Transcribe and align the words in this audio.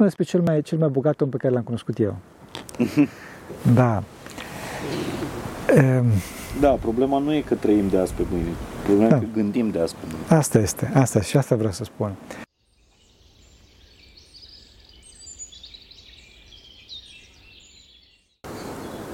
spun 0.00 0.14
despre 0.14 0.38
cel 0.38 0.52
mai, 0.52 0.62
cel 0.62 0.78
mai 0.78 0.88
bogat 0.88 1.20
om 1.20 1.28
pe 1.28 1.36
care 1.36 1.52
l-am 1.52 1.62
cunoscut 1.62 1.98
eu. 1.98 2.16
da. 3.80 4.02
Um, 5.76 6.06
da, 6.60 6.68
problema 6.68 7.18
nu 7.18 7.34
e 7.34 7.40
că 7.40 7.54
trăim 7.54 7.88
de 7.88 7.98
azi 7.98 8.12
pe 8.12 8.22
mâine, 8.30 8.48
problema 8.84 9.08
da. 9.08 9.16
e 9.16 9.18
că 9.18 9.26
gândim 9.34 9.70
de 9.70 9.80
azi 9.80 9.94
pe 9.94 10.00
mâine. 10.10 10.40
Asta 10.40 10.58
este, 10.58 10.90
asta 10.94 11.20
și 11.20 11.36
asta 11.36 11.56
vreau 11.56 11.72
să 11.72 11.84
spun. 11.84 12.12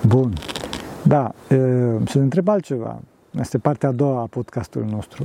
Bun. 0.06 0.32
Da, 1.02 1.34
să 2.06 2.12
ne 2.14 2.22
întreb 2.22 2.48
altceva. 2.48 3.00
Asta 3.38 3.56
e 3.56 3.60
partea 3.60 3.88
a 3.88 3.92
doua 3.92 4.20
a 4.20 4.26
podcastului 4.26 4.90
nostru. 4.90 5.24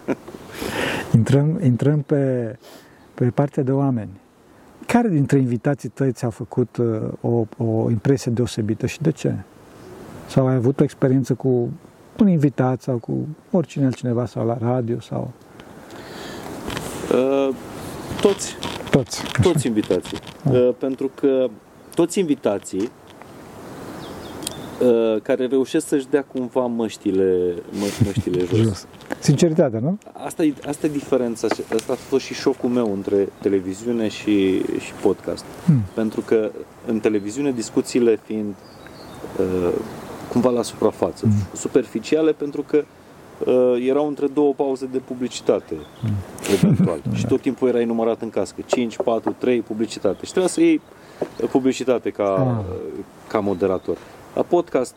intrăm, 1.16 1.60
intrăm 1.62 2.02
pe, 2.02 2.56
pe 3.14 3.30
partea 3.30 3.62
de 3.62 3.72
oameni. 3.72 4.20
Care 4.92 5.08
dintre 5.08 5.38
invitații 5.38 5.88
tăi 5.88 6.12
ți-a 6.12 6.30
făcut 6.30 6.76
uh, 6.76 6.86
o, 7.20 7.64
o 7.64 7.90
impresie 7.90 8.32
deosebită 8.32 8.86
și 8.86 9.00
de 9.00 9.10
ce? 9.10 9.34
Sau 10.26 10.46
ai 10.46 10.54
avut 10.54 10.80
o 10.80 10.82
experiență 10.82 11.34
cu 11.34 11.70
un 12.18 12.28
invitat 12.28 12.82
sau 12.82 12.96
cu 12.96 13.28
oricine 13.50 13.84
altcineva 13.84 14.26
sau 14.26 14.46
la 14.46 14.58
radio 14.60 15.00
sau... 15.00 15.30
Uh, 17.12 17.54
toți. 18.20 18.56
Toți. 18.90 19.22
Toți 19.42 19.66
invitații. 19.66 20.18
Ah. 20.44 20.52
Uh, 20.52 20.74
pentru 20.78 21.10
că 21.14 21.46
toți 21.94 22.18
invitații 22.18 22.80
Uh, 22.80 22.99
care 25.22 25.46
reușesc 25.46 25.86
să-și 25.86 26.06
dea 26.10 26.24
cumva 26.24 26.66
măștile, 26.66 27.54
mă, 27.70 27.86
măștile 28.04 28.44
jos. 28.44 28.58
jos. 28.58 28.86
Sinceritatea, 29.18 29.80
nu? 29.80 29.98
Asta 30.12 30.44
e, 30.44 30.54
asta 30.66 30.86
e 30.86 30.90
diferența. 30.90 31.46
Asta 31.74 31.92
a 31.92 31.94
fost 31.94 32.24
și 32.24 32.34
șocul 32.34 32.68
meu 32.68 32.92
între 32.92 33.28
televiziune 33.40 34.08
și, 34.08 34.58
și 34.78 34.92
podcast. 35.02 35.44
Hmm. 35.64 35.82
Pentru 35.94 36.20
că 36.20 36.50
în 36.86 37.00
televiziune 37.00 37.50
discuțiile 37.50 38.20
fiind 38.24 38.54
uh, 39.38 39.72
cumva 40.28 40.50
la 40.50 40.62
suprafață, 40.62 41.24
hmm. 41.26 41.34
superficiale, 41.54 42.32
pentru 42.32 42.62
că 42.62 42.84
uh, 43.46 43.86
erau 43.86 44.06
între 44.06 44.26
două 44.26 44.52
pauze 44.52 44.88
de 44.92 44.98
publicitate, 44.98 45.74
hmm. 46.00 46.12
eventual. 46.52 46.98
și 47.18 47.26
tot 47.26 47.40
timpul 47.40 47.68
era 47.68 47.80
enumerat 47.80 48.22
în 48.22 48.30
cască. 48.30 48.60
5, 48.66 48.96
4, 48.96 49.34
3, 49.38 49.60
publicitate. 49.60 50.24
Și 50.24 50.30
trebuia 50.30 50.52
să 50.52 50.60
iei 50.60 50.80
publicitate 51.50 52.10
ca, 52.10 52.34
ah. 52.34 52.64
ca 53.28 53.38
moderator. 53.38 53.96
La 54.34 54.42
podcast 54.42 54.94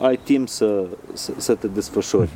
ai 0.00 0.16
timp 0.16 0.48
să, 0.48 0.86
să, 1.12 1.32
să 1.36 1.54
te 1.54 1.66
desfășori, 1.66 2.30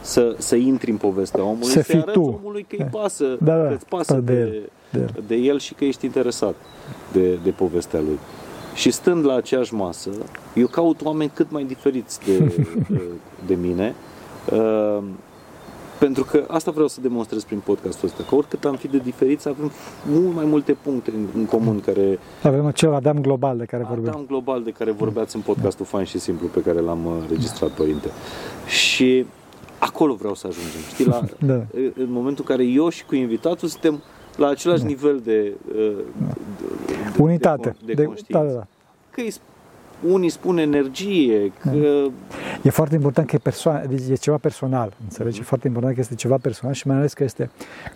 să, 0.00 0.34
să 0.38 0.56
intri 0.56 0.90
în 0.90 0.96
povestea 0.96 1.42
omului, 1.42 1.66
să 1.66 1.82
fii 1.82 2.04
tu. 2.12 2.22
omului 2.22 2.66
că 2.68 2.76
îi 2.78 2.88
pasă, 2.90 3.36
da, 3.40 3.56
da, 3.56 3.68
că 3.68 3.74
îți 3.74 3.86
pasă 3.86 4.14
de, 4.14 4.44
de, 4.90 4.98
de, 4.98 5.22
de 5.26 5.34
el 5.34 5.58
și 5.58 5.74
că 5.74 5.84
ești 5.84 6.04
interesat 6.04 6.54
de, 7.12 7.34
de 7.34 7.50
povestea 7.50 8.00
lui. 8.00 8.18
Și 8.74 8.90
stând 8.90 9.24
la 9.24 9.34
aceeași 9.34 9.74
masă, 9.74 10.10
eu 10.54 10.66
caut 10.66 11.02
oameni 11.02 11.30
cât 11.34 11.50
mai 11.50 11.64
diferiți 11.64 12.20
de, 12.24 12.38
de, 12.88 13.02
de 13.46 13.54
mine, 13.54 13.94
uh, 14.52 15.02
pentru 16.04 16.24
că 16.24 16.44
asta 16.48 16.70
vreau 16.70 16.88
să 16.88 17.00
demonstrez 17.00 17.44
prin 17.44 17.58
podcastul 17.58 18.08
ăsta, 18.08 18.24
că 18.28 18.34
oricât 18.34 18.64
am 18.64 18.76
fi 18.76 18.88
de 18.88 18.98
diferiți, 18.98 19.48
avem 19.48 19.70
mult 20.06 20.34
mai 20.34 20.44
multe 20.44 20.72
puncte 20.72 21.10
în, 21.10 21.26
în 21.34 21.44
comun 21.44 21.80
care... 21.80 22.18
Avem 22.42 22.66
acel 22.66 22.94
Adam 22.94 23.20
global 23.20 23.56
de 23.56 23.64
care 23.64 23.84
vorbim. 23.88 24.08
Adam 24.08 24.24
global 24.26 24.62
de 24.62 24.70
care 24.70 24.90
vorbeați 24.90 25.36
în 25.36 25.42
podcastul 25.42 25.84
Fain 25.84 26.04
și 26.04 26.18
Simplu 26.18 26.46
pe 26.46 26.60
care 26.60 26.80
l-am 26.80 27.06
uh, 27.06 27.12
registrat, 27.28 27.70
părinte. 27.70 28.08
Și 28.66 29.26
acolo 29.78 30.14
vreau 30.14 30.34
să 30.34 30.46
ajungem, 30.46 30.80
știi, 30.92 31.06
la, 31.06 31.20
da. 31.52 31.62
în 31.94 32.10
momentul 32.10 32.44
în 32.48 32.56
care 32.56 32.68
eu 32.68 32.88
și 32.88 33.04
cu 33.04 33.14
invitatul 33.14 33.68
suntem 33.68 34.02
la 34.36 34.48
același 34.48 34.82
da. 34.82 34.86
nivel 34.86 35.20
de, 35.24 35.52
uh, 35.68 35.96
de, 36.86 36.94
de 37.16 37.22
unitate, 37.22 37.76
de, 37.78 37.84
de, 37.84 37.92
de 37.92 38.04
conștiință. 38.04 38.44
Da, 38.44 38.52
da, 38.52 38.58
da. 38.58 38.66
Că 39.10 39.20
e 39.20 39.34
unii 40.08 40.28
spun 40.28 40.58
energie, 40.58 41.52
că... 41.60 41.70
E 42.62 42.70
foarte 42.70 42.94
important 42.94 43.28
că 43.28 43.36
e, 43.36 43.38
persoană, 43.38 43.86
deci 43.86 44.08
e 44.08 44.14
ceva 44.14 44.36
personal, 44.36 44.92
înțelegi? 45.02 45.40
E 45.40 45.42
foarte 45.42 45.66
important 45.66 45.94
că 45.94 46.00
este 46.00 46.14
ceva 46.14 46.36
personal 46.36 46.74
și 46.74 46.86
mai 46.86 46.96
ales 46.96 47.12
că 47.12 47.24
este 47.24 47.50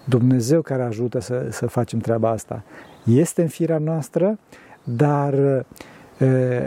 Dumnezeu 0.05 0.63
care 0.63 0.83
ajută 0.83 1.21
să, 1.21 1.47
să 1.51 1.67
facem 1.67 1.99
treaba 1.99 2.31
asta. 2.31 2.63
Este 3.05 3.43
în 3.43 3.49
firea 3.49 3.79
noastră, 3.79 4.39
dar 4.83 5.65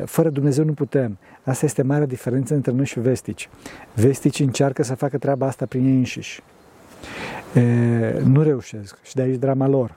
fără 0.06 0.30
Dumnezeu 0.30 0.66
nu 0.66 0.74
putem. 0.74 1.18
Asta 1.44 1.66
este 1.66 1.82
marea 1.82 2.06
diferență 2.06 2.54
între 2.54 2.72
noi 2.72 2.86
și 2.86 3.00
vestici. 3.00 3.50
Vestici 3.96 4.40
încearcă 4.40 4.84
să 4.84 4.96
facă 4.96 5.18
treaba 5.18 5.46
asta 5.46 5.66
prin 5.66 5.86
ei 5.86 5.96
înșiși. 5.96 6.42
Nu 8.24 8.42
reușesc 8.42 8.98
și 9.04 9.16
de 9.16 9.22
aici 9.22 9.40
drama 9.40 9.68
lor. 9.68 9.96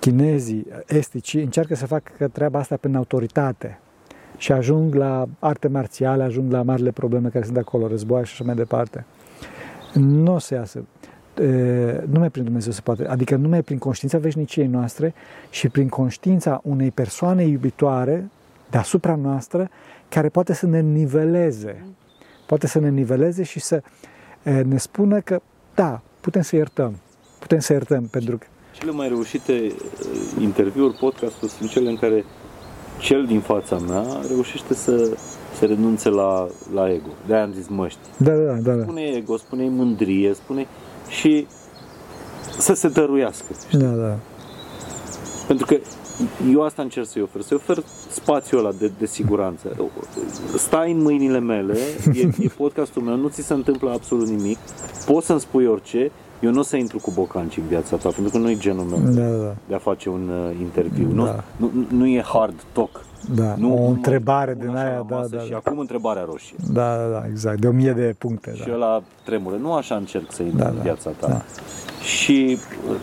Chinezii, 0.00 0.66
estici, 0.86 1.34
încearcă 1.34 1.74
să 1.74 1.86
facă 1.86 2.28
treaba 2.28 2.58
asta 2.58 2.76
prin 2.76 2.96
autoritate, 2.96 3.78
și 4.36 4.52
ajung 4.52 4.94
la 4.94 5.28
arte 5.38 5.68
marțiale, 5.68 6.22
ajung 6.22 6.52
la 6.52 6.62
marile 6.62 6.90
probleme 6.90 7.28
care 7.28 7.44
sunt 7.44 7.56
acolo, 7.56 7.86
război 7.86 8.24
și 8.24 8.32
așa 8.32 8.44
mai 8.44 8.54
departe. 8.54 9.04
Nu 9.92 10.34
o 10.34 10.38
să 10.38 10.54
iasă. 10.54 10.84
Numai 12.06 12.30
prin 12.30 12.44
Dumnezeu 12.44 12.72
se 12.72 12.80
poate, 12.80 13.06
adică 13.06 13.36
numai 13.36 13.62
prin 13.62 13.78
conștiința 13.78 14.18
veșniciei 14.18 14.66
noastre 14.66 15.14
și 15.50 15.68
prin 15.68 15.88
conștiința 15.88 16.60
unei 16.64 16.90
persoane 16.90 17.44
iubitoare 17.44 18.30
deasupra 18.70 19.14
noastră 19.14 19.70
care 20.08 20.28
poate 20.28 20.52
să 20.52 20.66
ne 20.66 20.80
niveleze. 20.80 21.84
Poate 22.46 22.66
să 22.66 22.78
ne 22.78 22.90
niveleze 22.90 23.42
și 23.42 23.60
să 23.60 23.82
ne 24.42 24.76
spună 24.76 25.20
că 25.20 25.40
da, 25.74 26.00
putem 26.20 26.42
să 26.42 26.56
iertăm. 26.56 26.96
Putem 27.38 27.58
să 27.58 27.72
iertăm 27.72 28.04
pentru 28.04 28.38
că 28.38 28.46
cele 28.72 28.90
mai 28.90 29.08
reușite 29.08 29.72
interviuri, 30.40 30.96
podcasturi 30.96 31.50
sunt 31.50 31.70
cele 31.70 31.88
în 31.88 31.96
care 31.96 32.24
cel 32.98 33.24
din 33.26 33.40
fața 33.40 33.78
mea 33.78 34.04
reușește 34.28 34.74
să, 34.74 35.16
să 35.58 35.64
renunțe 35.64 36.08
la, 36.08 36.46
la 36.74 36.92
ego. 36.92 37.08
De-aia 37.26 37.42
am 37.42 37.52
zis 37.52 37.68
măști. 37.68 37.98
Da, 38.16 38.32
da, 38.32 38.52
da. 38.52 38.72
da. 38.72 38.82
Spune 38.82 39.02
ego, 39.02 39.36
spune 39.36 39.68
mândrie, 39.68 40.34
spune 40.34 40.66
și 41.08 41.46
să 42.58 42.74
se 42.74 42.88
dăruiască. 42.88 43.46
Știi? 43.66 43.78
Da, 43.78 43.88
da. 43.88 44.16
Pentru 45.46 45.66
că 45.66 45.76
eu 46.50 46.62
asta 46.62 46.82
încerc 46.82 47.06
să-i 47.06 47.22
ofer, 47.22 47.40
să-i 47.40 47.56
ofer 47.56 47.84
spațiul 48.10 48.60
ăla 48.60 48.72
de, 48.78 48.90
de 48.98 49.06
siguranță. 49.06 49.76
Stai 50.56 50.92
în 50.92 51.02
mâinile 51.02 51.38
mele, 51.38 51.78
e, 52.12 52.28
e 52.38 52.48
podcastul 52.56 53.02
meu, 53.02 53.16
nu 53.16 53.28
ți 53.28 53.42
se 53.42 53.52
întâmplă 53.52 53.90
absolut 53.90 54.28
nimic, 54.28 54.58
poți 55.06 55.26
să-mi 55.26 55.40
spui 55.40 55.66
orice, 55.66 56.10
eu 56.40 56.50
nu 56.50 56.58
o 56.58 56.62
să 56.62 56.76
intru 56.76 56.98
cu 56.98 57.10
bocanci 57.10 57.56
în 57.56 57.66
viața 57.66 57.96
ta, 57.96 58.08
pentru 58.08 58.32
că 58.32 58.38
nu 58.38 58.50
e 58.50 58.56
genul 58.56 58.84
meu 58.84 58.98
da, 58.98 59.44
da. 59.44 59.54
de 59.68 59.74
a 59.74 59.78
face 59.78 60.08
un 60.08 60.28
uh, 60.28 60.60
interviu. 60.60 61.06
Da. 61.06 61.44
Nu, 61.56 61.70
nu, 61.72 61.86
nu 61.90 62.06
e 62.06 62.22
hard 62.22 62.54
talk. 62.72 63.04
Da, 63.34 63.54
nu, 63.56 63.84
o 63.84 63.88
întrebare 63.88 64.56
din 64.60 64.76
aia, 64.76 65.06
da, 65.08 65.24
da, 65.30 65.38
Și 65.38 65.50
da. 65.50 65.56
acum 65.56 65.78
întrebarea 65.78 66.24
roșie. 66.24 66.56
Da, 66.72 66.96
da, 66.96 67.08
da, 67.08 67.24
exact, 67.28 67.60
de 67.60 67.66
o 67.66 67.70
mie 67.70 67.92
de 67.92 68.14
puncte. 68.18 68.54
Și 68.54 68.66
da. 68.66 68.74
ăla 68.74 69.02
tremură. 69.24 69.56
Nu 69.56 69.72
așa 69.72 69.94
încerc 69.94 70.32
să 70.32 70.42
intru 70.42 70.58
da, 70.58 70.68
în 70.68 70.80
viața 70.82 71.10
ta. 71.10 71.28
Da. 71.28 71.42
Și 72.02 72.58
uh, 72.88 72.96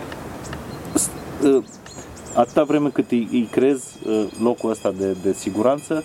uh, 1.52 1.64
atâta 2.36 2.64
vreme 2.64 2.90
cât 2.90 3.12
îi, 3.12 3.28
îi 3.32 3.48
crezi 3.52 3.98
uh, 4.08 4.32
locul 4.44 4.70
ăsta 4.70 4.92
de, 4.98 5.18
de 5.24 5.34
siguranță, 5.34 6.04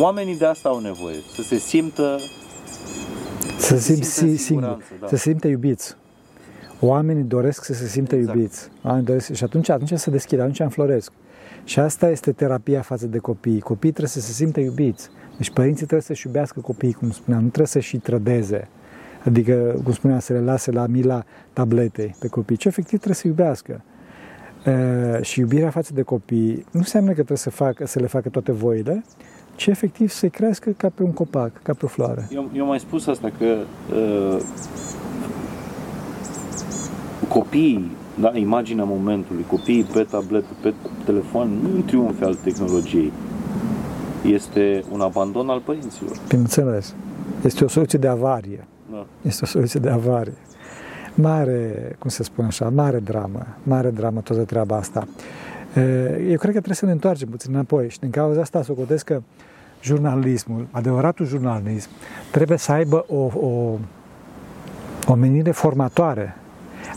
oamenii 0.00 0.36
de 0.36 0.44
asta 0.44 0.68
au 0.68 0.78
nevoie. 0.78 1.16
Să 1.34 1.42
se 1.42 1.56
simtă 1.56 2.18
să 3.58 3.78
se 3.78 4.02
simtă, 4.02 4.42
simtă, 4.42 4.78
da. 5.00 5.06
să 5.06 5.16
se 5.16 5.30
simtă 5.30 5.48
iubiți. 5.48 5.96
Oamenii 6.80 7.22
doresc 7.22 7.64
să 7.64 7.72
se 7.72 7.86
simtă 7.86 8.14
exact. 8.14 8.36
iubiți. 8.36 8.68
Oamenii 8.84 9.06
doresc, 9.06 9.32
și 9.32 9.44
atunci, 9.44 9.68
atunci 9.68 9.92
se 9.98 10.10
deschid, 10.10 10.40
atunci 10.40 10.60
înfloresc. 10.60 11.12
Și 11.64 11.78
asta 11.78 12.10
este 12.10 12.32
terapia 12.32 12.80
față 12.80 13.06
de 13.06 13.18
copii. 13.18 13.60
Copiii 13.60 13.92
trebuie 13.92 14.12
să 14.12 14.20
se 14.20 14.32
simtă 14.32 14.60
iubiți. 14.60 15.08
Deci 15.36 15.50
părinții 15.50 15.86
trebuie 15.86 16.00
să-și 16.00 16.26
iubească 16.26 16.60
copiii, 16.60 16.92
cum 16.92 17.10
spuneam, 17.10 17.42
nu 17.42 17.48
trebuie 17.48 17.66
să-și 17.66 17.96
trădeze. 17.96 18.68
Adică, 19.24 19.80
cum 19.84 19.92
spuneam, 19.92 20.18
să 20.18 20.32
le 20.32 20.40
lase 20.40 20.70
la 20.70 20.86
mila 20.86 21.24
tabletei 21.52 22.14
pe 22.18 22.28
copii, 22.28 22.56
ci 22.56 22.64
efectiv 22.64 22.96
trebuie 22.98 23.14
să 23.14 23.26
iubească. 23.26 23.82
E, 24.64 25.22
și 25.22 25.40
iubirea 25.40 25.70
față 25.70 25.92
de 25.94 26.02
copii 26.02 26.54
nu 26.54 26.80
înseamnă 26.80 27.08
că 27.08 27.14
trebuie 27.14 27.38
să, 27.38 27.50
facă, 27.50 27.86
să 27.86 27.98
le 27.98 28.06
facă 28.06 28.28
toate 28.28 28.52
voile, 28.52 29.04
ci 29.54 29.66
efectiv 29.66 30.10
să-i 30.10 30.30
crească 30.30 30.70
ca 30.70 30.88
pe 30.94 31.02
un 31.02 31.12
copac, 31.12 31.62
ca 31.62 31.72
pe 31.72 31.84
o 31.84 31.88
floare. 31.88 32.28
Eu, 32.30 32.50
eu 32.54 32.66
mai 32.66 32.78
spus 32.78 33.06
asta, 33.06 33.32
că 33.38 33.56
uh, 33.94 34.42
copiii, 37.28 37.90
da, 38.20 38.30
imaginea 38.34 38.84
momentului, 38.84 39.44
copiii 39.50 39.84
pe 39.84 40.02
tabletă, 40.02 40.46
pe 40.62 40.74
telefon, 41.04 41.48
nu 41.62 41.68
un 41.74 41.84
triumf 41.84 42.22
al 42.22 42.34
tehnologiei. 42.34 43.12
Este 44.26 44.84
un 44.92 45.00
abandon 45.00 45.48
al 45.48 45.60
părinților. 45.60 46.16
Bineînțeles. 46.28 46.94
Este 47.44 47.64
o 47.64 47.68
soluție 47.68 47.98
de 47.98 48.08
avarie. 48.08 48.66
Da. 48.90 49.06
Este 49.22 49.44
o 49.44 49.46
soluție 49.46 49.80
de 49.80 49.88
avarie. 49.88 50.36
Mare, 51.14 51.96
cum 51.98 52.10
se 52.10 52.22
spune 52.22 52.46
așa, 52.46 52.68
mare 52.68 52.98
dramă, 52.98 53.46
mare 53.62 53.90
dramă 53.90 54.20
toată 54.20 54.42
treaba 54.42 54.76
asta. 54.76 55.08
Eu 56.28 56.36
cred 56.36 56.38
că 56.38 56.50
trebuie 56.50 56.74
să 56.74 56.84
ne 56.84 56.92
întoarcem 56.92 57.28
puțin 57.28 57.54
înapoi 57.54 57.90
și 57.90 57.98
din 57.98 58.10
cauza 58.10 58.40
asta 58.40 58.62
să 58.62 58.72
o 58.72 58.94
că 59.04 59.22
jurnalismul, 59.82 60.66
adevăratul 60.70 61.26
jurnalism, 61.26 61.88
trebuie 62.30 62.58
să 62.58 62.72
aibă 62.72 63.04
o, 63.08 63.30
o, 63.46 63.78
o 65.08 65.14
menire 65.14 65.50
formatoare 65.50 66.36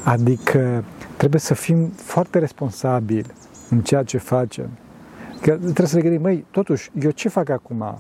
Adică 0.04 0.84
trebuie 1.18 1.42
să 1.42 1.54
fim 1.54 1.88
foarte 1.88 2.40
responsabili 2.40 3.28
în 3.70 3.82
ceea 3.82 4.04
ce 4.04 4.18
facem. 4.18 4.70
Că 5.42 5.52
trebuie 5.56 5.88
să 5.88 5.96
ne 5.96 6.02
gândim, 6.02 6.22
măi, 6.22 6.46
totuși, 6.52 6.92
eu 7.02 7.12
ce 7.12 7.30
fac 7.30 7.50
acum? 7.50 7.98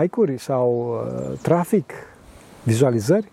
Like-uri 0.00 0.38
sau 0.38 1.00
trafic, 1.42 1.92
vizualizări? 2.62 3.32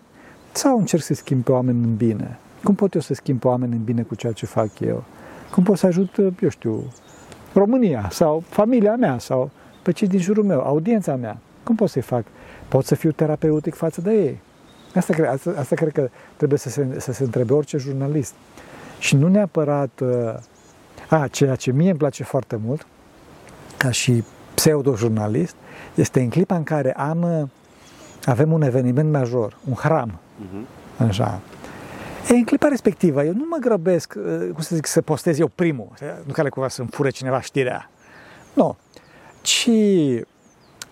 Sau 0.52 0.78
încerc 0.78 1.02
să 1.02 1.14
schimb 1.14 1.44
pe 1.44 1.52
oameni 1.52 1.84
în 1.84 1.96
bine? 1.96 2.38
Cum 2.62 2.74
pot 2.74 2.94
eu 2.94 3.00
să 3.00 3.14
schimb 3.14 3.40
pe 3.40 3.46
oameni 3.46 3.72
în 3.72 3.84
bine 3.84 4.02
cu 4.02 4.14
ceea 4.14 4.32
ce 4.32 4.46
fac 4.46 4.80
eu? 4.80 5.04
Cum 5.50 5.62
pot 5.62 5.78
să 5.78 5.86
ajut, 5.86 6.16
eu 6.40 6.48
știu, 6.48 6.84
România 7.52 8.08
sau 8.10 8.42
familia 8.48 8.96
mea 8.96 9.18
sau 9.18 9.50
pe 9.82 9.92
cei 9.92 10.08
din 10.08 10.20
jurul 10.20 10.44
meu, 10.44 10.60
audiența 10.60 11.16
mea? 11.16 11.38
Cum 11.62 11.74
pot 11.74 11.88
să-i 11.88 12.02
fac? 12.02 12.24
Pot 12.68 12.84
să 12.84 12.94
fiu 12.94 13.10
terapeutic 13.10 13.74
față 13.74 14.00
de 14.00 14.12
ei? 14.12 14.40
Asta, 14.94 15.12
cred, 15.12 15.28
asta, 15.28 15.54
asta 15.58 15.74
cred 15.74 15.92
că 15.92 16.08
trebuie 16.36 16.58
să 16.58 16.68
se, 16.68 16.86
să 16.98 17.12
se 17.12 17.22
întrebe 17.22 17.52
orice 17.52 17.76
jurnalist. 17.76 18.34
Și 18.98 19.16
nu 19.16 19.28
neapărat... 19.28 20.00
Uh, 20.00 20.34
a, 21.08 21.28
ceea 21.28 21.54
ce 21.54 21.70
mie 21.72 21.90
îmi 21.90 21.98
place 21.98 22.24
foarte 22.24 22.56
mult, 22.64 22.86
ca 23.76 23.90
și 23.90 24.24
pseudo-jurnalist, 24.54 25.54
este 25.94 26.20
în 26.20 26.28
clipa 26.28 26.56
în 26.56 26.62
care 26.62 26.92
am, 26.92 27.22
uh, 27.22 27.48
avem 28.24 28.52
un 28.52 28.62
eveniment 28.62 29.10
major, 29.10 29.56
un 29.68 29.74
hram, 29.74 30.18
uh-huh. 30.18 31.06
așa. 31.08 31.40
E, 32.30 32.34
în 32.34 32.44
clipa 32.44 32.68
respectivă, 32.68 33.24
eu 33.24 33.32
nu 33.32 33.44
mă 33.50 33.56
grăbesc, 33.60 34.14
uh, 34.16 34.48
cum 34.52 34.62
să 34.62 34.74
zic, 34.74 34.86
să 34.86 35.02
postez 35.02 35.38
eu 35.38 35.48
primul, 35.54 35.88
nu 36.26 36.32
care 36.32 36.48
cumva 36.48 36.68
să-mi 36.68 36.88
fure 36.90 37.10
cineva 37.10 37.40
știrea. 37.40 37.90
Nu. 38.52 38.76
Ci 39.40 39.70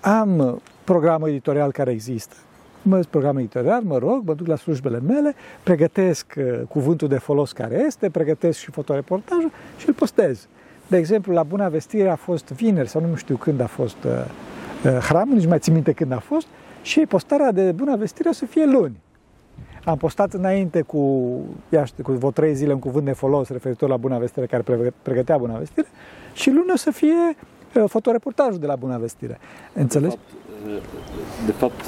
am 0.01 0.63
programul 0.85 1.29
editorial 1.29 1.73
care 1.73 1.91
există. 1.91 2.35
Mă 2.83 3.05
program 3.11 3.37
editorial, 3.37 3.83
mă 3.83 3.99
rog, 3.99 4.23
mă 4.25 4.35
duc 4.35 4.47
la 4.47 4.57
slujbele 4.57 5.01
mele, 5.01 5.35
pregătesc 5.63 6.35
uh, 6.37 6.61
cuvântul 6.69 7.09
de 7.09 7.19
folos 7.19 7.53
care 7.53 7.85
este, 7.87 8.11
pregătesc 8.11 8.59
și 8.59 8.71
fotoreportajul 8.71 9.51
și 9.77 9.89
îl 9.89 9.95
postez. 9.95 10.49
De 10.87 10.97
exemplu, 10.97 11.33
la 11.33 11.43
Buna 11.43 11.69
Vestire 11.69 12.09
a 12.09 12.17
fost 12.17 12.49
vineri 12.49 12.89
sau 12.89 13.07
nu 13.07 13.15
știu 13.15 13.37
când 13.37 13.61
a 13.61 13.67
fost 13.67 13.97
uh, 14.05 14.11
uh, 14.85 14.91
hramul, 14.91 15.35
nici 15.35 15.47
mai 15.47 15.59
țin 15.59 15.73
minte 15.73 15.93
când 15.93 16.13
a 16.13 16.19
fost, 16.19 16.47
și 16.83 17.01
postarea 17.01 17.53
de 17.53 17.73
Buna 17.73 17.97
Vestire 17.97 18.29
o 18.29 18.33
să 18.33 18.47
fie 18.47 18.67
luni. 18.67 19.01
Am 19.85 19.97
postat 19.97 20.33
înainte 20.33 20.81
cu, 20.81 21.31
ia 21.69 21.85
știu, 21.85 22.03
cu 22.03 22.13
vreo 22.13 22.31
trei 22.31 22.55
zile 22.55 22.73
un 22.73 22.79
cuvânt 22.79 23.05
de 23.05 23.13
folos 23.13 23.49
referitor 23.49 23.89
la 23.89 23.97
Buna 23.97 24.19
Vestire 24.19 24.47
care 24.47 24.93
pregătea 25.03 25.39
Buna 25.39 25.59
Vestire 25.59 25.87
și 26.33 26.51
luni 26.51 26.71
o 26.73 26.77
să 26.77 26.91
fie 26.91 27.37
uh, 27.75 27.85
fotoreportajul 27.87 28.59
de 28.59 28.67
la 28.67 28.77
Buna 28.77 28.97
Vestire. 28.97 29.39
Înțelegi? 29.73 30.17
De 30.17 30.21
fapt, 30.21 30.42
de 31.47 31.53
fapt, 31.53 31.85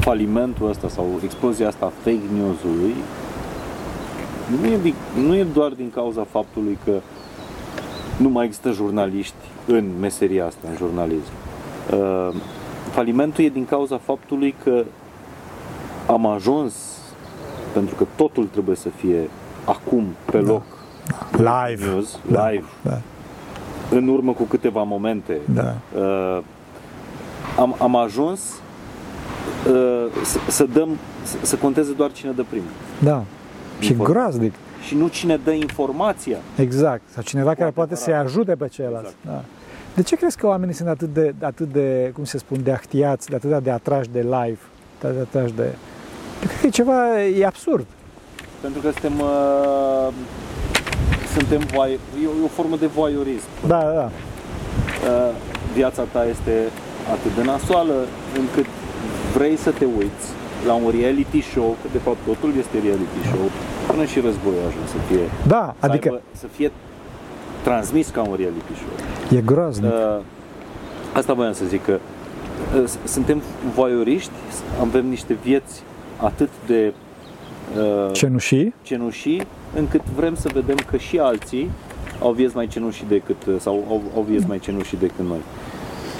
falimentul 0.00 0.68
ăsta 0.68 0.88
sau 0.88 1.06
explozia 1.24 1.68
asta 1.68 1.92
fake 2.02 2.20
news-ului 2.34 2.94
nu 4.60 4.66
e, 4.66 4.94
nu 5.26 5.36
e 5.36 5.44
doar 5.44 5.70
din 5.70 5.90
cauza 5.94 6.26
faptului 6.30 6.78
că 6.84 7.00
nu 8.16 8.28
mai 8.28 8.44
există 8.44 8.70
jurnaliști 8.70 9.34
în 9.66 9.90
meseria 10.00 10.46
asta, 10.46 10.68
în 10.70 10.76
jurnalism. 10.76 11.32
Uh, 11.92 12.28
falimentul 12.90 13.44
e 13.44 13.48
din 13.48 13.64
cauza 13.64 13.98
faptului 13.98 14.54
că 14.64 14.84
am 16.06 16.26
ajuns, 16.26 16.74
pentru 17.72 17.94
că 17.94 18.06
totul 18.16 18.46
trebuie 18.46 18.76
să 18.76 18.88
fie 18.88 19.28
acum, 19.64 20.04
pe 20.24 20.38
da. 20.38 20.46
loc, 20.46 20.62
live, 21.32 21.86
news, 21.86 22.18
da. 22.30 22.48
live, 22.48 22.64
da. 22.82 22.98
în 23.90 24.08
urmă 24.08 24.32
cu 24.32 24.42
câteva 24.42 24.82
momente. 24.82 25.38
Da. 25.54 25.74
Uh, 25.96 26.38
am, 27.58 27.76
am 27.78 27.96
ajuns 27.96 28.40
uh, 29.68 30.06
să, 30.24 30.38
să 30.48 30.64
dăm, 30.64 30.88
să, 31.22 31.36
să 31.42 31.56
conteze 31.56 31.92
doar 31.92 32.12
cine 32.12 32.30
dă 32.30 32.44
primul. 32.48 32.70
Da. 32.98 33.24
Și 33.78 33.96
groaznic. 33.96 34.54
Și 34.86 34.94
nu 34.94 35.08
cine 35.08 35.40
dă 35.44 35.50
informația. 35.50 36.36
Exact. 36.56 37.02
Sau 37.14 37.22
cineva 37.22 37.46
poate 37.46 37.60
care 37.60 37.72
poate 37.72 37.96
să-i 37.96 38.14
ajute 38.14 38.54
pe 38.54 38.68
ceilalți. 38.68 39.14
Exact. 39.22 39.36
Da. 39.36 39.44
De 39.94 40.02
ce 40.02 40.16
crezi 40.16 40.36
că 40.36 40.46
oamenii 40.46 40.74
sunt 40.74 40.88
atât 40.88 41.14
de, 41.14 41.34
atât 41.42 41.72
de, 41.72 42.10
cum 42.14 42.24
se 42.24 42.38
spun, 42.38 42.62
de 42.62 42.72
ahtiați, 42.72 43.28
de 43.28 43.34
atât 43.34 43.62
de 43.62 43.70
atrași 43.70 44.08
de 44.08 44.20
live, 44.20 44.58
de 45.00 45.06
atrași 45.06 45.52
de... 45.52 45.74
Cred 46.40 46.60
că 46.60 46.66
e 46.66 46.70
ceva, 46.70 47.22
e 47.22 47.46
absurd. 47.46 47.86
Pentru 48.60 48.80
că 48.80 48.90
suntem, 48.90 49.20
uh, 49.20 50.08
suntem 51.32 51.60
voi, 51.74 51.98
e, 52.22 52.26
o, 52.26 52.30
e 52.30 52.44
o 52.44 52.48
formă 52.48 52.76
de 52.76 52.86
voyeurism. 52.86 53.46
Da, 53.66 53.78
da, 53.78 53.92
da. 53.92 54.10
Uh, 54.10 55.34
viața 55.74 56.02
ta 56.12 56.26
este 56.26 56.52
atât 57.14 57.34
de 57.34 57.42
nasoală 57.42 57.94
încât 58.38 58.66
vrei 59.36 59.56
să 59.56 59.70
te 59.70 59.86
uiți 59.98 60.26
la 60.66 60.74
un 60.74 60.90
reality 61.00 61.40
show, 61.40 61.76
că 61.82 61.88
de 61.92 61.98
fapt 61.98 62.16
totul 62.26 62.52
este 62.58 62.78
reality 62.78 63.20
show, 63.30 63.44
până 63.90 64.04
și 64.04 64.20
războiul 64.20 64.66
ajuns 64.68 64.88
să 64.90 65.00
fie. 65.08 65.24
Da, 65.46 65.74
să 65.80 65.86
adică... 65.86 66.08
Aibă, 66.08 66.22
să 66.32 66.46
fie 66.46 66.70
transmis 67.62 68.08
ca 68.08 68.20
un 68.20 68.34
reality 68.36 68.72
show. 68.80 68.94
E 69.38 69.40
groaznic. 69.40 69.92
Uh, 69.92 70.20
asta 71.12 71.32
voiam 71.32 71.52
să 71.52 71.64
zic 71.64 71.84
că 71.84 71.98
uh, 72.76 72.90
suntem 73.04 73.42
voioriști, 73.74 74.30
avem 74.80 75.06
niște 75.06 75.36
vieți 75.42 75.82
atât 76.16 76.48
de 76.66 76.92
uh, 77.78 78.12
cenușii? 78.12 78.74
cenușii, 78.82 79.46
încât 79.76 80.02
vrem 80.16 80.34
să 80.34 80.48
vedem 80.52 80.76
că 80.90 80.96
și 80.96 81.18
alții 81.18 81.70
au 82.20 82.32
vieți 82.32 82.56
mai 82.56 82.66
cenușii 82.66 83.06
decât, 83.08 83.60
sau 83.60 83.84
au, 83.88 84.02
au 84.14 84.22
vieți 84.28 84.46
mai 84.46 84.58
cenușii 84.58 84.98
decât 84.98 85.26
noi. 85.28 85.40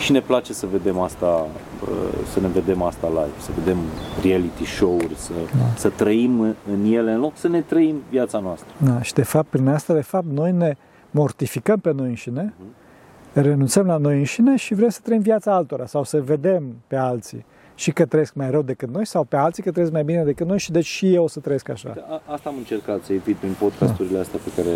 Și 0.03 0.13
ne 0.13 0.21
place 0.21 0.53
să 0.53 0.67
vedem 0.67 0.99
asta, 0.99 1.47
uh, 1.83 1.89
să 2.33 2.41
ne 2.41 2.49
vedem 2.49 2.83
asta 2.83 3.09
live, 3.09 3.39
să 3.39 3.51
vedem 3.59 3.79
reality 4.23 4.65
show-uri, 4.65 5.15
să, 5.17 5.33
da. 5.59 5.65
să 5.77 5.89
trăim 5.89 6.41
în 6.73 6.85
ele, 6.85 7.13
în 7.13 7.21
loc 7.21 7.37
să 7.37 7.49
ne 7.49 7.61
trăim 7.61 8.03
viața 8.11 8.39
noastră. 8.39 8.69
Da, 8.85 9.03
și 9.03 9.13
de 9.13 9.23
fapt, 9.23 9.49
prin 9.49 9.69
asta, 9.69 9.95
de 9.95 10.01
fapt, 10.01 10.27
noi 10.27 10.53
ne 10.53 10.77
mortificăm 11.11 11.79
pe 11.79 11.93
noi 11.93 12.09
înșine, 12.09 12.53
uh-huh. 12.53 13.43
renunțăm 13.43 13.87
la 13.87 13.97
noi 13.97 14.19
înșine 14.19 14.57
și 14.57 14.75
vrem 14.75 14.89
să 14.89 15.01
trăim 15.03 15.21
viața 15.21 15.55
altora 15.55 15.87
sau 15.87 16.05
să 16.05 16.21
vedem 16.21 16.75
pe 16.87 16.97
alții 16.97 17.45
și 17.75 17.91
că 17.93 18.07
trăiesc 18.07 18.35
mai 18.35 18.51
rău 18.51 18.63
decât 18.63 18.89
noi 18.89 19.07
sau 19.07 19.25
pe 19.25 19.37
alții 19.37 19.63
că 19.63 19.71
trăiesc 19.71 19.93
mai 19.93 20.05
bine 20.05 20.25
decât 20.25 20.47
noi 20.47 20.59
și 20.59 20.71
deci 20.71 20.85
și 20.85 21.15
eu 21.15 21.23
o 21.23 21.29
să 21.29 21.41
trăiesc 21.41 21.69
așa. 21.69 21.95
A, 22.09 22.23
asta 22.33 22.49
am 22.49 22.55
încercat 22.57 23.03
să 23.05 23.13
evit 23.13 23.37
prin 23.37 23.57
podcasturile 23.59 24.15
da. 24.15 24.21
astea 24.21 24.41
pe 24.45 24.63
care, 24.63 24.75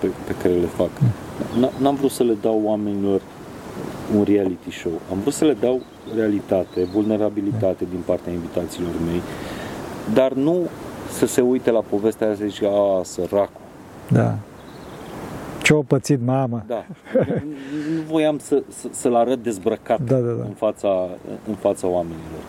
pe, 0.00 0.06
pe 0.26 0.34
care 0.42 0.54
le 0.54 0.66
fac. 0.66 0.90
Da. 1.60 1.70
N-am 1.78 1.94
vrut 1.94 2.10
să 2.10 2.22
le 2.22 2.36
dau 2.40 2.60
oamenilor 2.64 3.20
un 4.16 4.22
reality 4.24 4.70
show. 4.70 4.92
Am 5.10 5.18
vrut 5.18 5.32
să 5.32 5.44
le 5.44 5.56
dau 5.60 5.80
realitate, 6.14 6.84
vulnerabilitate 6.84 7.84
din 7.90 8.00
partea 8.04 8.32
invitațiilor 8.32 8.92
mei, 9.04 9.20
dar 10.14 10.32
nu 10.32 10.68
să 11.10 11.26
se 11.26 11.40
uite 11.40 11.70
la 11.70 11.80
povestea 11.80 12.26
aia 12.26 12.36
să 12.36 12.44
zice, 12.46 12.66
a, 12.66 13.02
săracul. 13.02 13.60
Da. 14.08 14.34
Ce-o 15.62 15.82
pățit 15.82 16.20
mama. 16.24 16.64
Da. 16.66 16.84
Nu, 17.14 17.94
nu 17.94 18.02
voiam 18.08 18.38
să, 18.38 18.62
să, 18.68 18.88
să-l 18.90 19.14
arăt 19.14 19.42
dezbrăcat 19.42 20.00
da, 20.00 20.16
da, 20.16 20.32
da. 20.32 20.42
În, 20.42 20.54
fața, 20.56 21.08
în 21.48 21.54
fața 21.54 21.86
oamenilor. 21.86 22.42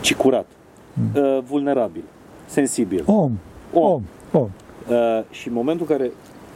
Ci 0.00 0.14
curat. 0.14 0.46
Mm. 0.92 1.22
Uh, 1.22 1.38
vulnerabil. 1.48 2.02
Sensibil. 2.46 3.02
Om. 3.06 3.32
Om. 3.72 3.82
Om. 3.82 4.02
Om. 4.32 4.50
Uh, 4.88 5.22
și 5.30 5.48
în 5.48 5.54
momentul 5.54 5.86
în 5.88 5.96
care 5.96 6.10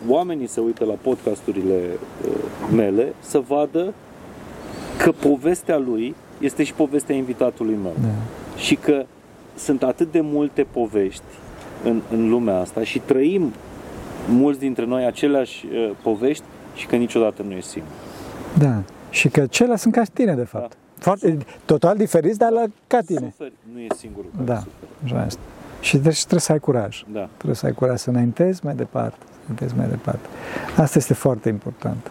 oamenii 0.09 0.47
se 0.47 0.61
uită 0.61 0.85
la 0.85 0.95
podcasturile 1.03 1.81
uh, 2.27 2.35
mele 2.75 3.13
să 3.21 3.39
vadă 3.39 3.95
că 4.99 5.13
povestea 5.13 5.79
lui 5.79 6.15
este 6.41 6.65
și 6.65 6.73
povestea 6.73 7.15
invitatului 7.15 7.79
meu. 7.83 7.95
Da. 8.01 8.09
Și 8.57 8.75
că 8.75 9.05
sunt 9.57 9.83
atât 9.83 10.13
de 10.13 10.21
multe 10.21 10.67
povești 10.71 11.23
în, 11.85 12.01
în 12.11 12.29
lumea 12.29 12.59
asta 12.59 12.83
și 12.83 12.99
trăim 12.99 13.53
mulți 14.29 14.59
dintre 14.59 14.85
noi 14.85 15.05
aceleași 15.05 15.67
uh, 15.67 15.91
povești 16.03 16.45
și 16.75 16.87
că 16.87 16.97
niciodată 16.97 17.43
nu 17.43 17.53
e 17.53 17.61
singur. 17.61 17.93
Da. 18.59 18.83
Și 19.11 19.29
că 19.29 19.47
cele 19.47 19.77
sunt 19.77 19.95
ca 19.95 20.03
tine, 20.13 20.35
de 20.35 20.45
fapt. 20.45 20.69
Da. 20.71 20.77
Foarte, 20.99 21.39
total 21.65 21.97
diferiți, 21.97 22.39
dar 22.39 22.51
la, 22.51 22.65
ca 22.87 23.01
tine. 23.01 23.33
Suferi, 23.37 23.53
nu 23.73 23.79
e 23.79 23.87
singurul 23.97 24.31
care 24.35 24.45
da. 24.45 24.63
Așa 25.05 25.25
este. 25.27 25.41
Și 25.81 25.97
deci 25.97 26.19
trebuie 26.19 26.41
să 26.41 26.53
ai 26.53 26.59
curaj. 26.59 27.05
Da. 27.13 27.29
Trebuie 27.35 27.57
să 27.57 27.67
ai 27.67 27.73
curaj 27.73 27.99
să 27.99 28.11
înaintezi 28.11 28.65
mai 28.65 28.75
departe 28.75 29.17
vedeți 29.49 29.77
mai 29.77 29.89
departe. 29.89 30.29
Asta 30.77 30.99
este 30.99 31.15
foarte 31.15 31.49
important. 31.49 32.11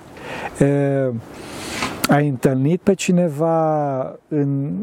E, 0.60 1.12
ai 2.10 2.28
întâlnit 2.28 2.82
pe 2.82 2.94
cineva 2.94 4.02
în 4.28 4.74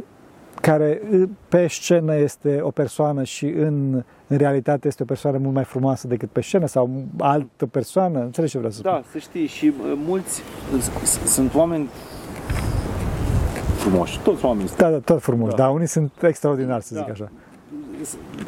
care 0.60 1.00
pe 1.48 1.66
scenă 1.66 2.16
este 2.16 2.60
o 2.62 2.70
persoană 2.70 3.22
și 3.22 3.46
în, 3.46 4.02
în 4.26 4.36
realitate 4.36 4.86
este 4.86 5.02
o 5.02 5.06
persoană 5.06 5.38
mult 5.38 5.54
mai 5.54 5.64
frumoasă 5.64 6.06
decât 6.06 6.30
pe 6.30 6.40
scenă 6.40 6.66
sau 6.66 7.04
altă 7.18 7.66
persoană? 7.66 8.20
Înțelegi 8.20 8.52
ce 8.52 8.58
vreau 8.58 8.72
să 8.72 8.82
da, 8.82 8.88
spun? 8.90 9.02
Da, 9.02 9.08
să 9.12 9.18
știi, 9.18 9.46
și 9.46 9.72
mulți 10.06 10.42
sunt 11.26 11.54
oameni 11.54 11.88
frumoși, 13.76 14.20
toți 14.20 14.44
oamenii 14.44 14.70
Da, 14.76 14.90
da, 14.90 14.98
tot 14.98 15.22
frumoși, 15.22 15.56
da. 15.56 15.62
dar 15.62 15.72
unii 15.72 15.86
sunt 15.86 16.12
extraordinari, 16.22 16.84
să 16.84 16.94
da. 16.94 17.00
zic 17.00 17.10
așa. 17.10 17.30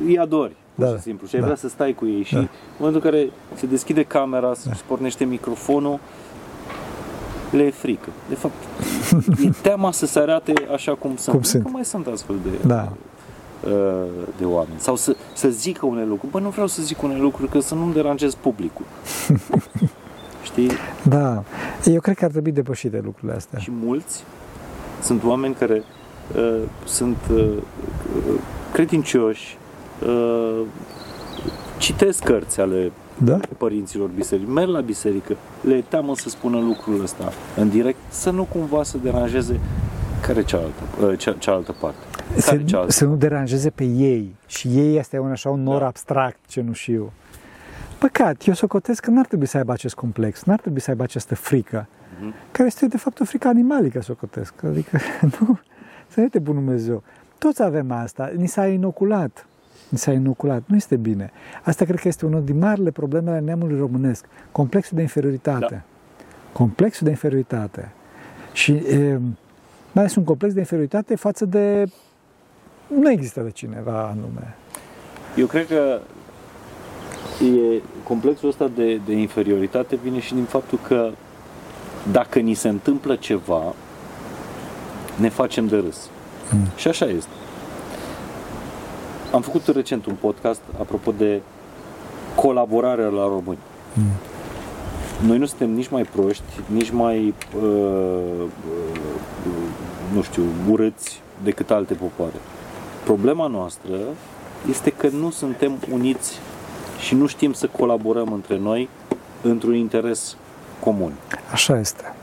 Îi 0.06 0.18
adori 0.18 0.52
pur 0.52 0.65
da, 0.76 0.86
și 0.86 1.00
simplu. 1.00 1.26
Și 1.26 1.34
ai 1.34 1.40
da. 1.40 1.46
vrea 1.46 1.58
să 1.58 1.68
stai 1.68 1.92
cu 1.92 2.06
ei. 2.06 2.22
Și 2.22 2.34
da. 2.34 2.40
în 2.40 2.48
momentul 2.78 3.02
în 3.04 3.10
care 3.10 3.30
se 3.54 3.66
deschide 3.66 4.02
camera, 4.02 4.54
se 4.54 4.68
da. 4.68 4.74
pornește 4.86 5.24
microfonul, 5.24 5.98
le 7.50 7.62
e 7.62 7.70
frică. 7.70 8.08
De 8.28 8.34
fapt, 8.34 8.54
e 9.44 9.50
teama 9.62 9.92
să 9.92 10.06
se 10.06 10.18
arate 10.18 10.52
așa 10.72 10.94
cum 10.94 11.16
sunt. 11.16 11.34
Cum 11.34 11.44
sunt. 11.44 11.62
Că 11.62 11.68
mai 11.68 11.84
sunt 11.84 12.06
astfel 12.06 12.36
de, 12.42 12.66
da. 12.66 12.92
uh, 13.64 13.72
de 14.38 14.44
oameni. 14.44 14.78
Sau 14.78 14.96
să, 14.96 15.16
să 15.34 15.48
zică 15.48 15.86
unele 15.86 16.06
lucruri. 16.06 16.32
Bă, 16.32 16.40
nu 16.40 16.48
vreau 16.48 16.66
să 16.66 16.82
zic 16.82 17.02
unele 17.02 17.20
lucruri, 17.20 17.50
că 17.50 17.60
să 17.60 17.74
nu-mi 17.74 17.92
deranjez 17.92 18.34
publicul. 18.34 18.84
Știi? 20.42 20.70
Da. 21.02 21.42
Eu 21.84 22.00
cred 22.00 22.16
că 22.16 22.24
ar 22.24 22.30
trebui 22.30 22.52
depășite 22.52 23.00
lucrurile 23.04 23.36
astea. 23.36 23.58
Și 23.58 23.70
mulți 23.70 24.24
sunt 25.02 25.24
oameni 25.24 25.54
care 25.54 25.82
uh, 26.36 26.62
sunt 26.84 27.16
uh, 27.32 27.52
credincioși, 28.72 29.58
uh, 30.06 30.60
citesc 31.78 32.22
cărți 32.22 32.60
ale 32.60 32.92
Da? 33.24 33.38
părinților 33.58 34.08
biserici, 34.08 34.48
merg 34.48 34.68
la 34.68 34.80
biserică, 34.80 35.36
le 35.60 35.84
teamă 35.88 36.16
să 36.16 36.28
spună 36.28 36.58
lucrul 36.58 37.02
ăsta 37.02 37.32
în 37.56 37.68
direct, 37.68 37.98
să 38.08 38.30
nu 38.30 38.44
cumva 38.44 38.82
să 38.82 38.98
deranjeze 39.02 39.60
care 40.26 40.42
cealaltă, 40.44 40.82
uh, 41.06 41.18
cea, 41.18 41.32
cealaltă 41.32 41.74
parte. 41.80 41.96
Care 42.28 42.40
Să, 42.40 42.56
cealaltă? 42.64 42.92
să 42.92 43.04
nu 43.04 43.16
deranjeze 43.16 43.70
pe 43.70 43.84
ei. 43.84 44.34
Și 44.46 44.68
ei 44.68 44.96
este 44.98 45.18
un 45.18 45.30
așa 45.30 45.50
un 45.50 45.62
nor 45.62 45.80
Da. 45.80 45.86
abstract, 45.86 46.38
cenușiu. 46.48 47.12
Păcat, 47.98 48.46
eu 48.46 48.54
socotesc 48.54 49.02
că 49.04 49.10
n-ar 49.10 49.26
trebui 49.26 49.46
să 49.46 49.56
aibă 49.56 49.72
acest 49.72 49.94
complex, 49.94 50.42
n-ar 50.44 50.60
trebui 50.60 50.80
să 50.80 50.90
aibă 50.90 51.02
această 51.02 51.34
frică, 51.34 51.86
Mhm. 52.20 52.34
care 52.50 52.66
este 52.68 52.86
de 52.86 52.96
fapt 52.96 53.20
o 53.20 53.24
frică 53.24 53.48
animalică, 53.48 54.00
socotesc. 54.02 54.54
Adică, 54.64 54.98
nu, 55.40 55.58
să 56.08 56.20
nu 56.20 56.28
te 56.28 56.38
bun 56.38 56.54
Dumnezeu. 56.54 57.02
Toți 57.38 57.62
avem 57.62 57.90
asta, 57.90 58.30
ni 58.36 58.46
s-a 58.46 58.66
inoculat. 58.66 59.46
Ni 59.88 59.98
s-a 59.98 60.12
inoculat, 60.12 60.62
nu 60.66 60.76
este 60.76 60.96
bine. 60.96 61.30
Asta 61.64 61.84
cred 61.84 62.00
că 62.00 62.08
este 62.08 62.26
unul 62.26 62.44
din 62.44 62.58
marile 62.58 62.90
probleme 62.90 63.30
ale 63.30 63.40
neamului 63.40 63.78
românesc. 63.78 64.24
Complexul 64.52 64.96
de 64.96 65.02
inferioritate. 65.02 65.66
Da. 65.70 65.82
Complexul 66.52 67.04
de 67.04 67.10
inferioritate. 67.10 67.92
Și 68.52 68.72
e, 68.72 69.18
mai 69.92 70.04
ales 70.04 70.14
un 70.14 70.24
complex 70.24 70.52
de 70.54 70.58
inferioritate 70.60 71.14
față 71.14 71.44
de... 71.44 71.84
Nu 72.86 73.10
există 73.10 73.40
de 73.40 73.50
cineva 73.50 74.02
anume. 74.02 74.54
Eu 75.36 75.46
cred 75.46 75.66
că 75.66 76.00
e, 77.44 77.82
complexul 78.04 78.48
ăsta 78.48 78.70
de, 78.74 79.00
de 79.06 79.12
inferioritate 79.12 79.96
vine 79.96 80.20
și 80.20 80.34
din 80.34 80.44
faptul 80.44 80.78
că 80.86 81.10
dacă 82.12 82.38
ni 82.38 82.54
se 82.54 82.68
întâmplă 82.68 83.16
ceva, 83.16 83.74
ne 85.20 85.28
facem 85.28 85.66
de 85.66 85.76
râs. 85.76 86.10
Mm. 86.52 86.66
Și 86.76 86.88
așa 86.88 87.04
este. 87.04 87.30
Am 89.32 89.42
făcut 89.42 89.66
recent 89.66 90.06
un 90.06 90.14
podcast 90.20 90.60
apropo 90.80 91.12
de 91.12 91.40
colaborarea 92.34 93.06
la 93.06 93.22
români. 93.22 93.58
Mm. 93.94 94.04
Noi 95.26 95.38
nu 95.38 95.46
suntem 95.46 95.70
nici 95.70 95.88
mai 95.88 96.02
proști, 96.02 96.60
nici 96.66 96.90
mai, 96.90 97.34
uh, 97.56 97.62
uh, 97.62 98.48
nu 100.14 100.22
știu, 100.22 100.42
urâți 100.70 101.20
decât 101.44 101.70
alte 101.70 101.94
popoare. 101.94 102.34
Problema 103.04 103.46
noastră 103.46 103.96
este 104.70 104.90
că 104.90 105.08
nu 105.08 105.30
suntem 105.30 105.72
uniți 105.92 106.38
și 106.98 107.14
nu 107.14 107.26
știm 107.26 107.52
să 107.52 107.66
colaborăm 107.66 108.32
între 108.32 108.58
noi 108.58 108.88
într-un 109.42 109.74
interes 109.74 110.36
comun. 110.80 111.12
Așa 111.52 111.78
este. 111.78 112.14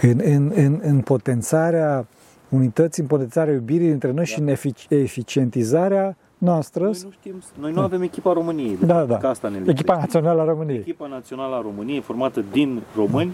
În, 0.00 0.20
în, 0.24 0.52
în, 0.54 0.80
în 0.82 1.00
potențarea 1.00 2.06
unității, 2.48 3.02
în 3.02 3.08
potențarea 3.08 3.54
iubirii 3.54 3.88
dintre 3.88 4.10
noi 4.10 4.26
și 4.26 4.40
în 4.40 4.48
efic- 4.48 4.88
eficientizarea 4.88 6.16
noastră, 6.44 6.82
Noi 6.82 6.98
nu 7.04 7.10
știm, 7.10 7.42
noi 7.60 7.72
nu 7.72 7.80
avem 7.80 8.02
echipa 8.02 8.32
României. 8.32 8.76
de 8.76 8.86
Da, 8.86 8.94
fapt, 8.94 9.08
da. 9.08 9.16
Că 9.16 9.26
asta 9.26 9.48
ne 9.48 9.54
lipsește. 9.56 9.80
echipa 9.80 9.98
națională 9.98 10.40
a 10.40 10.44
României. 10.44 10.78
Echipa 10.78 11.06
națională 11.06 11.54
a 11.54 11.60
României, 11.60 12.00
formată 12.00 12.44
din 12.52 12.82
români, 12.96 13.32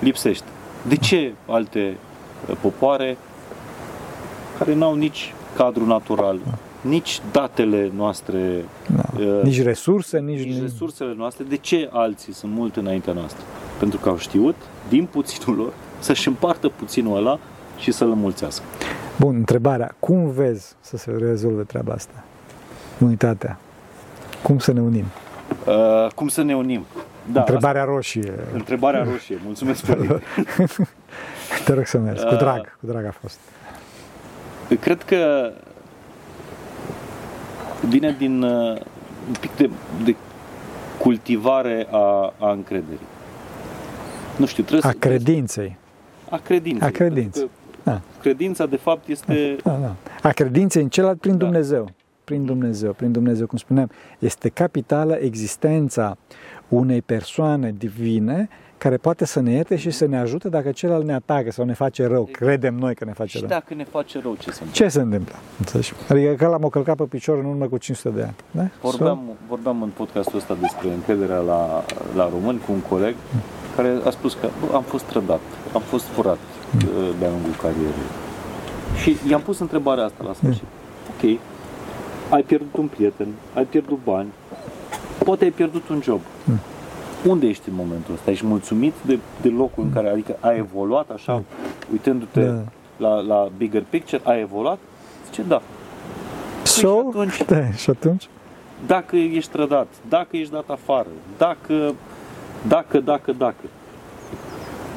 lipsește. 0.00 0.46
De 0.88 0.96
ce 0.96 1.32
alte 1.46 1.96
uh, 2.50 2.56
popoare 2.60 3.16
care 4.58 4.74
n-au 4.74 4.94
nici 4.94 5.34
cadru 5.56 5.86
natural, 5.86 6.38
nici 6.80 7.20
datele 7.32 7.90
noastre, 7.96 8.64
Da. 8.96 9.02
uh, 9.24 9.42
Nici 9.42 9.62
resurse, 9.62 10.18
nici... 10.18 10.44
nici 10.44 10.60
resursele 10.60 11.14
noastre, 11.16 11.44
de 11.48 11.56
ce 11.56 11.88
alții 11.92 12.32
sunt 12.32 12.52
mult 12.52 12.76
înaintea 12.76 13.12
noastră? 13.12 13.44
Pentru 13.78 13.98
că 13.98 14.08
au 14.08 14.16
știut, 14.16 14.54
din 14.88 15.06
puținul 15.10 15.56
lor, 15.58 15.72
să-și 15.98 16.28
împartă 16.28 16.68
puținul 16.68 17.16
ăla 17.16 17.38
și 17.78 17.92
să-l 17.92 18.10
înmulțească. 18.10 18.64
Bun, 19.20 19.34
întrebarea. 19.34 19.94
Cum 19.98 20.30
vezi 20.30 20.74
să 20.80 20.96
se 20.96 21.10
rezolve 21.18 21.62
treaba 21.62 21.92
asta? 21.92 22.24
Unitatea. 22.98 23.58
Cum 24.42 24.58
să 24.58 24.72
ne 24.72 24.80
unim? 24.80 25.04
Uh, 25.66 26.06
cum 26.14 26.28
să 26.28 26.42
ne 26.42 26.56
unim? 26.56 26.84
Da, 27.32 27.40
Întrebarea 27.40 27.84
roșie. 27.84 28.30
asta- 28.30 28.42
întrebarea 28.54 29.02
roșie. 29.04 29.38
Mulțumesc, 29.44 29.84
Părinte. 29.86 30.22
Te 31.64 31.72
rog 31.72 31.86
să 31.86 31.98
mergi. 31.98 32.22
Cu 32.24 32.32
Uh, 32.32 32.38
drag. 32.38 32.76
Cu 32.80 32.86
drag 32.86 33.04
a 33.04 33.14
fost. 33.20 33.38
Cred 34.80 35.02
că 35.02 35.50
vine 37.88 38.14
din 38.18 38.42
uh, 38.42 38.78
un 39.28 39.34
pic 39.40 39.56
de, 39.56 39.70
de 40.04 40.14
cultivare 40.98 41.86
a, 41.90 42.32
a 42.38 42.50
încrederii. 42.50 43.06
Nu 44.36 44.46
știu, 44.46 44.62
trebuie 44.62 44.90
A 44.90 44.92
să... 44.92 44.98
credinței. 44.98 45.76
A 46.30 46.36
credinței. 46.44 46.88
A 46.88 46.90
credinței. 46.90 47.40
Pentru 47.42 47.80
că 47.84 47.90
Da. 47.90 48.00
Credința, 48.20 48.66
de 48.66 48.76
fapt, 48.76 49.08
este... 49.08 49.56
Da, 49.62 49.78
da. 49.82 49.94
A 50.28 50.32
credinței 50.32 50.82
în 50.82 50.88
celălalt 50.88 51.20
prin 51.20 51.32
Da. 51.38 51.44
Dumnezeu. 51.44 51.90
Prin 52.26 52.44
Dumnezeu, 52.44 52.92
prin 52.92 53.12
Dumnezeu, 53.12 53.46
cum 53.46 53.58
spuneam, 53.58 53.90
este 54.18 54.48
capitală 54.48 55.14
existența 55.14 56.16
unei 56.68 57.02
persoane 57.02 57.74
divine 57.78 58.48
care 58.78 58.96
poate 58.96 59.24
să 59.24 59.40
ne 59.40 59.50
ierte 59.50 59.76
și 59.76 59.90
să 59.90 60.06
ne 60.06 60.18
ajute 60.18 60.48
dacă 60.48 60.70
celălalt 60.70 61.04
ne 61.04 61.14
atacă 61.14 61.50
sau 61.50 61.64
ne 61.64 61.72
face 61.72 62.06
rău. 62.06 62.28
Credem 62.32 62.74
noi 62.74 62.94
că 62.94 63.04
ne 63.04 63.12
face 63.12 63.28
Și 63.30 63.38
rău. 63.38 63.48
dacă 63.48 63.74
ne 63.74 63.84
face 63.84 64.20
rău, 64.22 64.34
ce 64.34 64.50
se 64.50 64.62
întâmplă? 64.62 64.72
Ce 64.84 64.88
se 64.88 65.00
întâmplă? 65.00 65.34
Înțelegi? 65.58 65.92
Adică 66.08 66.32
că 66.32 66.46
l-am 66.46 66.68
călcat 66.68 66.96
pe 66.96 67.04
picior 67.04 67.38
în 67.38 67.44
urmă 67.44 67.66
cu 67.66 67.76
500 67.78 68.14
de 68.16 68.22
ani. 68.22 68.34
Da? 68.50 68.68
Vorbeam, 68.80 69.20
vorbeam 69.48 69.82
în 69.82 69.88
podcastul 69.96 70.38
ăsta 70.38 70.56
despre 70.60 70.88
încrederea 70.92 71.38
la, 71.38 71.84
la 72.16 72.28
români 72.28 72.58
cu 72.66 72.72
un 72.72 72.80
coleg 72.80 73.14
care 73.76 73.92
a 74.04 74.10
spus 74.10 74.34
că 74.34 74.48
bă, 74.60 74.74
am 74.74 74.82
fost 74.82 75.04
trădat, 75.04 75.40
am 75.74 75.80
fost 75.80 76.04
furat 76.04 76.38
uh, 76.76 76.82
de-a 77.18 77.28
lungul 77.28 77.54
carierei. 77.62 78.10
Și 79.02 79.16
i-am 79.30 79.40
pus 79.40 79.58
întrebarea 79.58 80.04
asta 80.04 80.24
la 80.26 80.32
sfârșit. 80.32 80.64
Ok, 81.10 81.38
ai 82.28 82.42
pierdut 82.42 82.76
un 82.76 82.86
prieten, 82.86 83.26
ai 83.54 83.64
pierdut 83.64 83.98
bani, 84.04 84.28
poate 85.24 85.44
ai 85.44 85.50
pierdut 85.50 85.88
un 85.88 86.00
job. 86.02 86.20
Unde 87.26 87.46
ești 87.46 87.68
în 87.68 87.74
momentul 87.74 88.14
ăsta? 88.14 88.30
Ești 88.30 88.46
mulțumit 88.46 88.92
de, 89.06 89.18
de 89.40 89.48
locul 89.48 89.82
în 89.82 89.92
care, 89.92 90.08
adică 90.08 90.36
ai 90.40 90.58
evoluat 90.58 91.10
așa, 91.10 91.42
uitându-te 91.92 92.44
Da. 92.44 92.62
la, 92.96 93.20
la 93.20 93.48
bigger 93.56 93.82
picture, 93.88 94.20
ai 94.24 94.40
evoluat? 94.40 94.78
Zice, 95.24 95.42
da. 95.42 95.62
So, 96.62 96.78
și 96.78 96.86
atunci- 97.08 97.44
da, 97.46 97.70
și 97.70 97.90
atunci? 97.90 98.28
dacă 98.86 99.16
ești 99.16 99.50
trădat, 99.50 99.86
dacă 100.08 100.36
ești 100.36 100.52
dat 100.52 100.68
afară, 100.70 101.08
dacă, 101.38 101.94
dacă, 102.68 103.00
dacă, 103.00 103.32
dacă, 103.32 103.64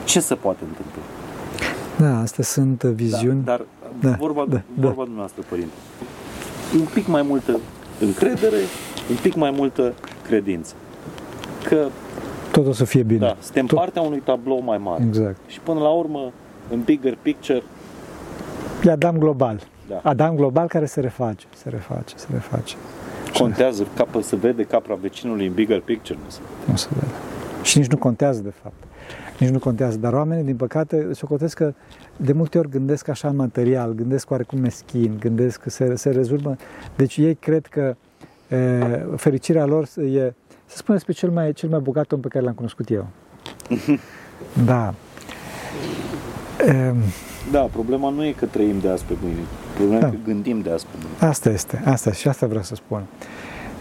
ce 0.06 0.20
se 0.20 0.36
poate 0.36 0.60
întâmpla? 0.68 1.02
Da, 1.98 2.20
astea 2.22 2.44
sunt 2.44 2.84
viziuni. 2.84 3.44
Da, 3.44 3.52
dar 3.58 3.66
Da, 4.12 4.16
vorba, 4.20 4.46
da, 4.50 4.62
vorba 4.76 5.02
dumneavoastră, 5.04 5.42
părinte, 5.50 5.74
un 6.74 6.86
pic 6.94 7.08
mai 7.08 7.22
multă 7.22 7.60
încredere, 8.00 8.58
un 9.10 9.16
pic 9.22 9.36
mai 9.36 9.52
multă 9.52 9.94
credință. 10.28 10.74
Că, 11.64 11.88
Tot 12.52 12.68
o 12.68 12.72
să 12.72 12.84
fie 12.86 13.04
bine. 13.04 13.20
da, 13.20 13.36
suntem 13.42 13.66
Tot- 13.66 13.76
partea 13.78 14.02
unui 14.02 14.20
tablou 14.20 14.62
mai 14.62 14.78
mare. 14.78 15.04
Exact. 15.08 15.38
Și 15.48 15.60
până 15.60 15.80
la 15.80 15.90
urmă, 15.90 16.32
în 16.72 16.82
bigger 16.82 17.18
picture, 17.22 17.64
E 18.86 18.92
Adam 18.92 19.18
global. 19.18 19.60
Da. 19.88 20.00
Adam 20.04 20.36
global 20.36 20.68
care 20.68 20.86
se 20.86 21.00
reface, 21.00 21.46
se 21.56 21.70
reface, 21.70 22.14
se 22.18 22.28
reface. 22.32 22.76
contează, 23.38 23.88
capă, 23.96 24.22
se 24.22 24.36
vede 24.36 24.64
capra 24.64 24.96
vecinului 25.02 25.46
în 25.48 25.54
bigger 25.54 25.80
picture. 25.82 26.18
Nu 26.24 26.30
se 26.30 26.40
Nu 26.66 26.76
se 26.76 26.88
vede. 26.94 27.12
Și 27.64 27.78
nici 27.78 27.88
nu 27.88 27.98
contează, 27.98 28.42
de 28.42 28.54
fapt. 28.62 28.74
Nici 29.40 29.50
nu 29.50 29.60
contează. 29.60 29.98
Dar 29.98 30.14
oamenii, 30.14 30.44
din 30.44 30.56
păcate, 30.56 31.08
socotesc 31.14 31.56
că 31.56 31.74
de 32.18 32.34
multe 32.34 32.58
ori 32.58 32.70
gândesc 32.70 33.08
așa 33.08 33.32
material, 33.32 33.92
gândesc 33.94 34.32
oarecum 34.32 34.60
meschin, 34.60 35.18
gândesc 35.20 35.60
că 35.62 35.70
se, 35.70 35.96
se 35.96 36.10
rezolvă. 36.10 36.56
Deci 36.96 37.18
ei 37.18 37.36
cred 37.36 37.66
că 37.66 37.96
e, 38.50 39.06
fericirea 39.16 39.66
lor 39.66 39.84
e, 39.84 40.34
să 40.66 40.78
spun 40.78 40.96
despre 40.96 41.14
cel 41.14 41.30
mai, 41.30 41.54
cel 41.54 41.70
mai 41.70 41.80
bogat 41.80 42.12
om 42.12 42.20
pe 42.20 42.28
care 42.28 42.44
l-am 42.44 42.54
cunoscut 42.54 42.90
eu. 42.90 43.08
Da. 44.66 44.94
E, 46.68 46.94
Da, 47.52 47.60
problema 47.60 48.10
nu 48.10 48.26
e 48.26 48.32
că 48.32 48.46
trăim 48.46 48.80
de 48.80 48.90
azi 48.90 49.04
pe 49.06 49.14
mâine. 49.22 49.40
Problema 49.76 50.00
Da. 50.00 50.08
e 50.08 50.10
că 50.10 50.18
gândim 50.26 50.62
de 50.62 50.70
azi 50.72 50.86
pe 50.86 50.92
mâine. 51.02 51.32
Asta 51.32 51.50
este, 51.50 51.82
asta 51.86 52.12
și 52.12 52.28
asta 52.28 52.48
vreau 52.48 52.64
să 52.64 52.76
spun. 52.76 53.04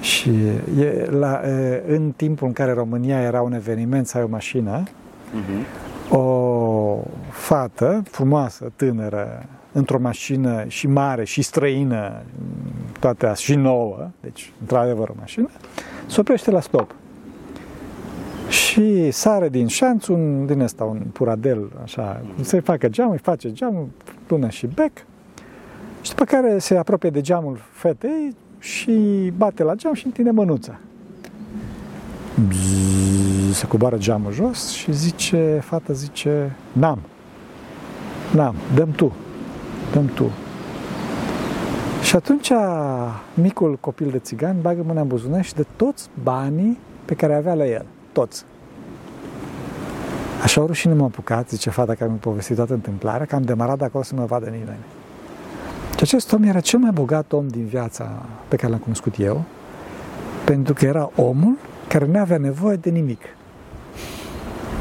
Și 0.00 0.30
e, 0.80 1.06
la, 1.10 1.40
e, 1.44 1.82
în 1.86 2.12
timpul 2.16 2.46
în 2.46 2.52
care 2.52 2.72
România 2.72 3.20
era 3.20 3.42
un 3.42 3.52
eveniment 3.52 4.06
să 4.06 4.16
ai 4.18 4.24
o 4.24 4.28
mașină, 4.28 4.82
Uh-huh. 5.28 6.10
o 6.10 7.02
fată 7.30 8.02
frumoasă, 8.10 8.72
tânără, 8.76 9.46
într-o 9.72 9.98
mașină 9.98 10.64
și 10.66 10.86
mare 10.86 11.24
și 11.24 11.42
străină, 11.42 12.22
toate 13.00 13.26
astea, 13.26 13.54
și 13.54 13.60
nouă, 13.60 14.08
deci 14.20 14.52
într-adevăr 14.60 15.08
o 15.08 15.14
mașină, 15.18 15.48
se 16.06 16.20
oprește 16.20 16.50
la 16.50 16.60
stop. 16.60 16.94
Și 18.48 19.10
sare 19.10 19.48
din 19.48 19.66
șanț 19.66 20.06
un, 20.06 20.46
din 20.46 20.60
ăsta, 20.60 20.84
un 20.84 20.98
puradel, 21.12 21.70
așa, 21.82 22.22
să-i 22.40 22.60
facă 22.60 22.88
geamul, 22.88 23.12
îi 23.12 23.18
face 23.18 23.52
geamul, 23.52 23.88
lună 24.28 24.48
și 24.48 24.66
bec. 24.66 24.92
Și 26.00 26.10
după 26.10 26.24
care 26.24 26.58
se 26.58 26.76
apropie 26.76 27.10
de 27.10 27.20
geamul 27.20 27.58
fetei 27.72 28.36
și 28.58 28.92
bate 29.36 29.62
la 29.62 29.74
geam 29.74 29.94
și 29.94 30.06
întinde 30.06 30.30
mânuța. 30.30 30.78
Bzzz, 32.48 32.97
se 33.58 33.66
coboară 33.66 33.96
geamul 33.96 34.32
jos 34.32 34.68
și 34.68 34.92
zice, 34.92 35.60
fata 35.64 35.92
zice, 35.92 36.56
n-am. 36.72 36.98
N-am, 38.34 38.54
dăm 38.74 38.90
tu. 38.90 39.12
Dăm 39.92 40.06
tu. 40.06 40.30
Și 42.02 42.16
atunci 42.16 42.52
micul 43.34 43.76
copil 43.80 44.10
de 44.10 44.18
țigan 44.18 44.56
bagă 44.60 44.82
mâna 44.86 45.00
în 45.00 45.06
buzunar 45.06 45.44
și 45.44 45.54
de 45.54 45.66
toți 45.76 46.08
banii 46.22 46.78
pe 47.04 47.14
care 47.14 47.34
avea 47.34 47.54
la 47.54 47.66
el. 47.66 47.84
Toți. 48.12 48.44
Așa 50.42 50.60
o 50.60 50.66
rușine 50.66 50.94
m-a 50.94 51.04
apucat, 51.04 51.48
zice 51.48 51.70
fata 51.70 51.94
care 51.94 52.10
mi-a 52.10 52.18
povestit 52.20 52.56
toată 52.56 52.72
întâmplarea, 52.72 53.26
că 53.26 53.34
am 53.34 53.42
demarat 53.42 53.78
de 53.78 53.84
acolo 53.84 54.04
să 54.04 54.14
mă 54.14 54.24
vadă 54.24 54.46
nimeni. 54.46 54.84
Și 55.90 56.02
acest 56.02 56.32
om 56.32 56.42
era 56.42 56.60
cel 56.60 56.78
mai 56.78 56.90
bogat 56.90 57.32
om 57.32 57.48
din 57.48 57.66
viața 57.66 58.22
pe 58.48 58.56
care 58.56 58.70
l-am 58.70 58.80
cunoscut 58.80 59.14
eu, 59.18 59.42
pentru 60.44 60.74
că 60.74 60.84
era 60.84 61.10
omul 61.16 61.56
care 61.88 62.06
nu 62.06 62.18
avea 62.18 62.38
nevoie 62.38 62.76
de 62.76 62.90
nimic. 62.90 63.20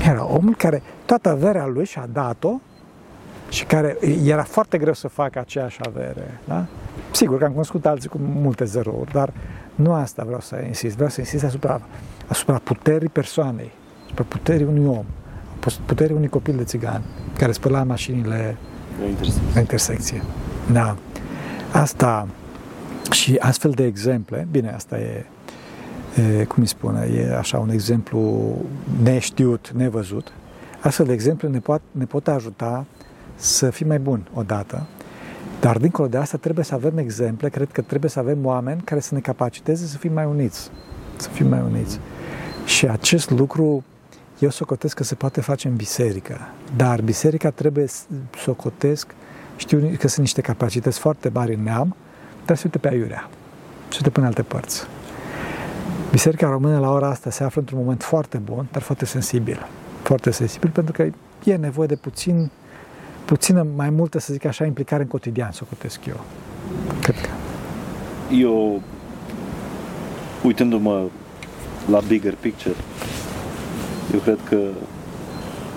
Era 0.06 0.26
omul 0.26 0.56
care 0.56 0.82
toată 1.06 1.30
averea 1.30 1.66
lui 1.66 1.86
și-a 1.86 2.08
dat-o 2.14 2.60
și 3.50 3.66
care 3.66 3.98
era 4.26 4.44
foarte 4.44 4.78
greu 4.78 4.94
să 4.94 5.08
facă 5.08 5.40
aceeași 5.40 5.80
avere. 5.88 6.40
Da? 6.46 6.66
Sigur 7.12 7.38
că 7.38 7.46
am 7.46 7.52
cunoscut 7.52 7.86
alții 7.86 8.10
cu 8.10 8.18
multe 8.22 8.66
zerouri, 8.66 9.12
dar 9.12 9.34
nu 9.76 9.94
asta 9.94 10.24
vreau 10.26 10.40
să 10.40 10.64
insist. 10.68 10.96
Vreau 10.96 11.10
să 11.10 11.20
insist 11.20 11.44
asupra, 11.44 11.82
asupra 12.28 12.60
puterii 12.64 13.10
persoanei, 13.10 13.72
asupra 14.06 14.24
puterii 14.28 14.66
unui 14.66 14.86
om, 14.86 15.06
puterii 15.86 16.16
unui 16.16 16.28
copil 16.28 16.56
de 16.56 16.64
țigan 16.64 17.02
care 17.38 17.52
spăla 17.52 17.84
mașinile 17.84 18.58
La 19.00 19.08
intersecție. 19.08 19.52
la 19.54 19.60
intersecție. 19.60 20.22
Da. 20.72 20.96
Asta 21.72 22.28
și 23.12 23.36
astfel 23.40 23.72
de 23.72 23.86
exemple, 23.86 24.48
bine, 24.52 24.70
asta 24.70 25.00
e, 25.00 25.04
e 25.04 25.26
cum 26.48 26.62
îi 26.62 26.68
spune, 26.68 27.10
e 27.16 27.38
așa 27.38 27.60
un 27.60 27.70
exemplu 27.70 28.52
neștiut, 29.04 29.72
nevăzut. 29.76 30.32
Astfel 30.80 31.06
de 31.06 31.14
exemple 31.14 31.48
ne 31.48 31.60
pot, 31.60 31.82
ne 31.92 32.06
pot 32.06 32.28
ajuta 32.28 32.86
să 33.36 33.70
fim 33.70 33.88
mai 33.88 34.00
buni 34.00 34.28
odată, 34.34 34.86
dar 35.60 35.78
dincolo 35.78 36.08
de 36.08 36.18
asta 36.18 36.38
trebuie 36.38 36.66
să 36.66 36.74
avem 36.74 36.98
exemple, 36.98 37.50
cred 37.50 37.70
că 37.72 37.82
trebuie 37.82 38.10
să 38.10 38.20
avem 38.20 38.46
oameni 38.46 38.82
care 38.82 39.00
să 39.00 39.14
ne 39.14 39.20
capaciteze 39.20 39.86
să 39.86 39.98
fim 39.98 40.14
mai 40.14 40.26
uniți. 40.26 40.70
Să 41.16 41.30
fim 41.30 41.48
mai 41.48 41.62
uniți. 41.72 42.00
Și 42.66 42.88
acest 42.88 43.30
lucru 43.30 43.84
eu 44.40 44.50
socotesc 44.50 44.96
că 44.96 45.04
se 45.04 45.16
poate 45.16 45.42
face 45.42 45.68
în 45.68 45.76
biserică, 45.76 46.38
dar 46.76 47.02
biserica 47.02 47.50
trebuie 47.50 47.88
să 47.88 48.04
socotesc, 48.38 49.08
știu 49.56 49.92
că 50.00 50.08
sunt 50.08 50.20
niște 50.20 50.42
capacități 50.42 51.00
foarte 51.00 51.30
mari 51.34 51.54
în 51.54 51.64
neam, 51.64 51.96
dar 52.46 52.56
se 52.56 52.62
uite 52.66 52.78
pe 52.78 52.88
aiurea, 52.88 53.30
se 53.90 53.96
uite 53.96 54.10
până 54.10 54.26
alte 54.26 54.42
părți. 54.42 54.88
Biserica 56.12 56.48
română 56.50 56.80
la 56.80 56.92
ora 56.92 57.08
asta 57.10 57.30
se 57.30 57.44
află 57.44 57.62
într-un 57.62 57.80
moment 57.80 58.04
foarte 58.04 58.38
bun, 58.38 58.68
dar 58.72 58.82
foarte 58.82 59.06
sensibil. 59.06 59.66
Foarte 60.02 60.32
sensibil 60.32 60.70
pentru 60.70 60.94
că 60.94 61.10
e 61.50 61.56
nevoie 61.56 61.88
de 61.88 61.96
puțin, 61.96 62.50
puțină 63.26 63.66
mai 63.76 63.90
multă, 63.90 64.20
să 64.20 64.34
zic 64.34 64.46
așa, 64.46 64.66
implicare 64.66 65.02
în 65.02 65.08
cotidian, 65.08 65.52
socotesc 65.52 66.06
eu. 66.06 66.20
Cred 67.02 67.16
că. 67.22 67.30
Eu, 68.36 68.82
uitându-mă 70.44 71.04
la 71.90 72.00
bigger 72.08 72.34
picture, 72.40 72.76
eu 74.14 74.20
cred 74.20 74.38
că 74.50 74.58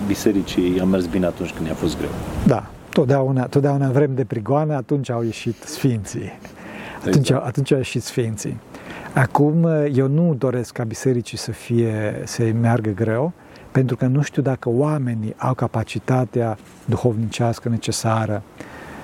bisericii 0.07 0.79
a 0.79 0.83
mers 0.83 1.05
bine 1.05 1.25
atunci 1.25 1.51
când 1.51 1.67
i-a 1.67 1.73
fost 1.73 1.97
greu. 1.97 2.09
Da, 2.45 2.65
totdeauna, 2.89 3.45
totdeauna 3.47 3.85
în 3.85 3.91
vreme 3.91 4.13
de 4.13 4.23
prigoană, 4.23 4.75
atunci 4.75 5.09
au 5.09 5.23
ieșit 5.23 5.55
sfinții. 5.63 6.31
Atunci, 6.99 7.15
Exact. 7.29 7.45
atunci 7.45 7.71
au 7.71 7.77
ieșit 7.77 8.03
sfinții. 8.03 8.57
Acum, 9.13 9.65
eu 9.93 10.07
nu 10.07 10.33
doresc 10.33 10.73
ca 10.73 10.83
bisericii 10.83 11.37
să 11.37 11.51
fie, 11.51 12.21
să 12.25 12.51
meargă 12.61 12.89
greu, 12.89 13.31
pentru 13.71 13.95
că 13.95 14.05
nu 14.05 14.21
știu 14.21 14.41
dacă 14.41 14.69
oamenii 14.69 15.33
au 15.37 15.53
capacitatea 15.53 16.57
duhovnicească 16.85 17.69
necesară 17.69 18.43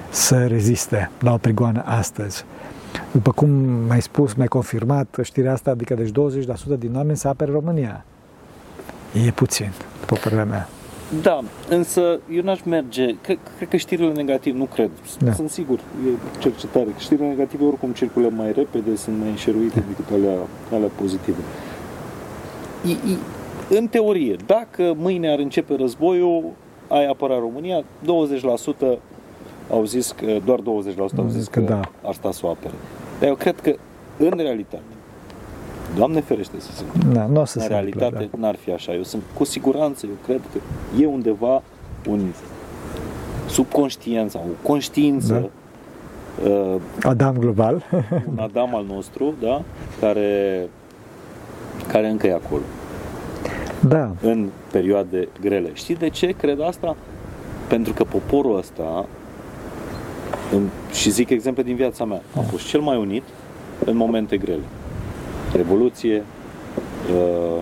să 0.10 0.46
reziste 0.46 1.12
la 1.20 1.34
o 1.34 1.38
prigoană 1.38 1.84
astăzi. 1.86 2.46
După 3.12 3.32
cum 3.32 3.50
mai 3.88 4.02
spus, 4.02 4.34
mai 4.34 4.48
confirmat 4.48 5.18
știrea 5.22 5.52
asta, 5.52 5.72
adică 5.72 5.94
deci 5.94 6.10
20% 6.10 6.12
din 6.80 6.96
oameni 6.96 7.18
să 7.18 7.28
apere 7.28 7.52
România. 7.52 8.06
E 9.26 9.32
puțin, 9.32 9.72
după 10.00 10.16
părerea 10.24 10.46
mea. 10.46 10.68
Da, 11.22 11.44
însă 11.70 12.20
eu 12.32 12.44
n-aș 12.44 12.62
merge, 12.64 13.16
cred, 13.22 13.38
cred 13.58 13.70
că 13.70 13.78
știrile 13.78 14.12
negative, 14.12 14.58
nu 14.58 14.66
cred, 14.66 14.90
Da. 15.20 15.32
sunt 15.32 15.50
sigur, 15.50 15.80
e 15.80 16.10
cercetare, 16.40 16.86
că 16.86 16.98
știrile 16.98 17.28
negative 17.28 17.64
oricum 17.64 17.92
circulă 17.92 18.30
mai 18.36 18.52
repede, 18.52 18.96
sunt 18.96 19.20
mai 19.20 19.30
înșeruite 19.30 19.84
decât 19.88 20.14
alea, 20.14 20.38
alea 20.74 20.90
pozitive. 20.96 21.38
I, 22.86 22.90
i, 22.92 23.18
în 23.78 23.88
teorie, 23.88 24.36
dacă 24.46 24.94
mâine 24.98 25.32
ar 25.32 25.40
începe 25.40 25.76
războiul, 25.76 26.44
ai 26.88 27.06
apăra 27.06 27.40
România, 27.40 27.82
20% 27.82 27.86
au 29.72 29.86
zis 29.86 30.12
că, 30.12 30.38
doar 30.46 30.60
20% 30.60 30.64
au 31.18 31.28
zis 31.28 31.48
că, 31.48 31.60
că 31.60 31.66
da. 31.66 31.80
ar 32.04 32.14
sta 32.14 32.32
să 32.32 32.42
o 32.44 32.50
apere. 32.50 32.74
Dar 33.20 33.30
eu 33.30 33.36
cred 33.36 33.60
că, 33.60 33.76
în 34.18 34.34
realitate, 34.38 34.82
Doamne 35.96 36.22
ferește 36.22 36.56
să 36.60 36.72
se 36.72 36.84
întâmple, 36.84 37.20
Da, 37.20 37.26
nu 37.26 37.42
o 37.42 37.46
să 37.46 37.58
în 37.58 37.64
se 37.64 37.70
realitate 37.70 38.06
întâmple, 38.06 38.40
n-ar 38.40 38.56
fi 38.56 38.72
așa. 38.72 38.94
Eu 38.94 39.04
sunt 39.04 39.24
cu 39.34 39.44
siguranță, 39.44 40.06
eu 40.06 40.16
cred 40.26 40.42
că 40.54 40.60
e 41.02 41.06
undeva 41.06 41.62
un 42.10 42.22
subconștient 43.50 44.32
sau 44.32 44.46
o 44.50 44.68
conștiință, 44.68 45.50
uh, 46.46 46.76
da. 47.00 47.10
Adam 47.10 47.38
global. 47.38 47.84
un 48.32 48.40
Adam 48.40 48.76
al 48.76 48.86
nostru, 48.94 49.34
da, 49.42 49.62
care, 50.00 50.68
care 51.88 52.10
încă 52.10 52.28
e 52.28 52.34
acolo, 52.34 52.62
da, 53.88 54.12
în 54.22 54.50
perioade 54.72 55.28
grele. 55.42 55.70
Știți 55.74 56.00
de 56.00 56.10
ce 56.10 56.28
cred 56.28 56.62
asta? 56.62 56.96
Pentru 57.68 57.94
că 57.94 58.04
poporul 58.04 58.58
ăsta, 58.58 59.06
în, 60.54 60.68
și 60.94 61.10
zic 61.10 61.30
exemple 61.30 61.64
din 61.64 61.76
viața 61.76 62.06
mea, 62.06 62.22
a 62.38 62.40
fost 62.40 62.68
cel 62.68 62.80
mai 62.80 62.98
unit 62.98 63.24
în 63.86 63.96
momente 63.96 64.38
grele. 64.38 64.64
Revoluție, 65.54 66.24
uh, 67.16 67.62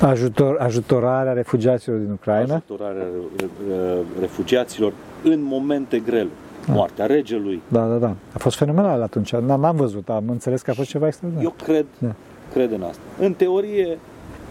ajutor, 0.00 0.56
ajutorarea 0.58 1.32
refugiaților 1.32 1.98
din 1.98 2.10
Ucraina. 2.10 2.54
ajutorarea 2.54 3.02
re- 3.36 3.46
re- 3.68 4.02
refugiaților 4.20 4.92
în 5.22 5.42
momente 5.42 5.98
grele. 5.98 6.28
Moartea 6.66 7.06
regelui. 7.06 7.62
Da, 7.68 7.86
da, 7.86 7.94
da. 7.96 8.14
A 8.32 8.38
fost 8.38 8.56
fenomenal 8.56 9.02
atunci. 9.02 9.32
N-am, 9.32 9.60
n-am 9.60 9.76
văzut, 9.76 10.08
am 10.08 10.24
înțeles 10.28 10.62
că 10.62 10.70
a 10.70 10.74
fost 10.74 10.88
ceva 10.88 11.06
extraordinar. 11.06 11.44
Eu 11.46 11.54
cred, 11.64 11.86
Da. 11.98 12.14
cred 12.52 12.72
în 12.72 12.82
asta. 12.82 13.00
În 13.20 13.32
teorie, 13.32 13.98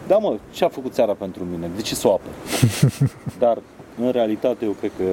da 0.07 0.17
mă, 0.17 0.35
ce 0.51 0.65
a 0.65 0.67
făcut 0.69 0.93
țara 0.93 1.13
pentru 1.13 1.43
mine? 1.51 1.69
De 1.75 1.81
ce 1.81 1.95
să 1.95 2.07
o 2.07 2.11
apăr? 2.13 2.31
Dar, 3.39 3.57
în 4.03 4.11
realitate, 4.11 4.65
eu 4.65 4.71
cred 4.79 4.91
că 4.97 5.03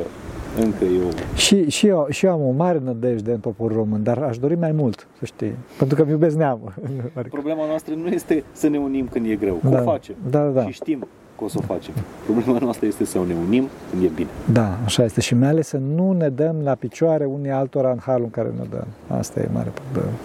încă 0.63 0.85
eu... 0.85 1.03
Și, 1.35 1.71
și, 1.71 1.87
eu, 1.87 2.07
și 2.11 2.27
eu 2.27 2.33
am 2.33 2.43
o 2.43 2.51
mare 2.51 2.81
nădejde 2.85 3.33
în 3.33 3.39
poporul 3.39 3.77
român, 3.77 4.03
dar 4.03 4.19
aș 4.19 4.39
dori 4.39 4.55
mai 4.55 4.73
mult, 4.73 5.07
să 5.19 5.25
știi. 5.25 5.53
Pentru 5.79 5.97
că 5.97 6.03
îmi 6.03 6.11
iubesc 6.11 6.37
neamul. 6.37 6.73
Adică, 6.85 7.29
Problema 7.39 7.67
noastră 7.67 7.95
nu 7.95 8.07
este 8.09 8.45
să 8.53 8.69
ne 8.69 8.79
unim 8.79 9.09
când 9.09 9.27
e 9.27 9.35
greu. 9.35 9.55
Că 9.63 9.69
Da. 9.69 9.81
o 9.81 9.85
facem. 9.85 10.15
Da, 10.31 10.43
da, 10.45 10.49
da. 10.51 10.67
Și 10.67 10.73
știm 10.73 11.07
că 11.39 11.45
o 11.45 11.49
să 11.49 11.57
o 11.61 11.65
facem. 11.67 11.95
Problema 12.25 12.59
noastră 12.59 12.87
este 12.87 13.05
să 13.05 13.19
ne 13.27 13.35
unim 13.47 13.69
când 13.91 14.03
e 14.05 14.11
bine. 14.15 14.29
Da, 14.53 14.79
așa 14.85 15.05
este. 15.05 15.21
Și 15.21 15.35
mai 15.35 15.49
ales 15.49 15.67
să 15.69 15.77
nu 15.95 16.13
ne 16.13 16.29
dăm 16.29 16.57
la 16.63 16.75
picioare 16.75 17.25
unii 17.25 17.51
altora 17.51 17.91
în 17.91 17.99
halul 17.99 18.25
în 18.25 18.31
care 18.31 18.49
ne 18.59 18.65
dăm. 18.71 18.87
Asta 19.19 19.41
e 19.41 19.49
mare 19.53 19.73
problemă. 19.75 20.17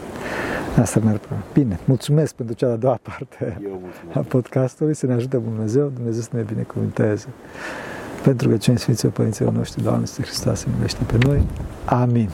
Asta 0.79 0.99
e 0.99 1.01
mare 1.05 1.17
problemă. 1.17 1.43
Bine, 1.53 1.79
mulțumesc 1.85 2.33
pentru 2.33 2.55
cea 2.55 2.67
de-a 2.67 2.75
doua 2.75 2.99
parte 3.01 3.57
Eu 3.63 3.69
mulțumesc. 3.69 4.17
a 4.17 4.19
podcastului. 4.19 4.93
Să 4.93 5.05
ne 5.05 5.13
ajute 5.13 5.37
Dumnezeu, 5.37 5.91
Dumnezeu 5.95 6.21
să 6.21 6.29
ne 6.33 6.41
binecuvânteze. 6.41 7.27
Pentru 8.23 8.49
că 8.49 8.57
cei 8.57 8.77
Sfinții 8.77 9.07
Părinților 9.07 9.51
noștri, 9.53 9.83
Doamne, 9.83 10.01
Iisuse 10.01 10.21
Hristos, 10.21 10.59
să 10.59 10.65
miluiește 10.69 11.03
pe 11.05 11.17
noi. 11.25 11.41
Amin. 11.85 12.29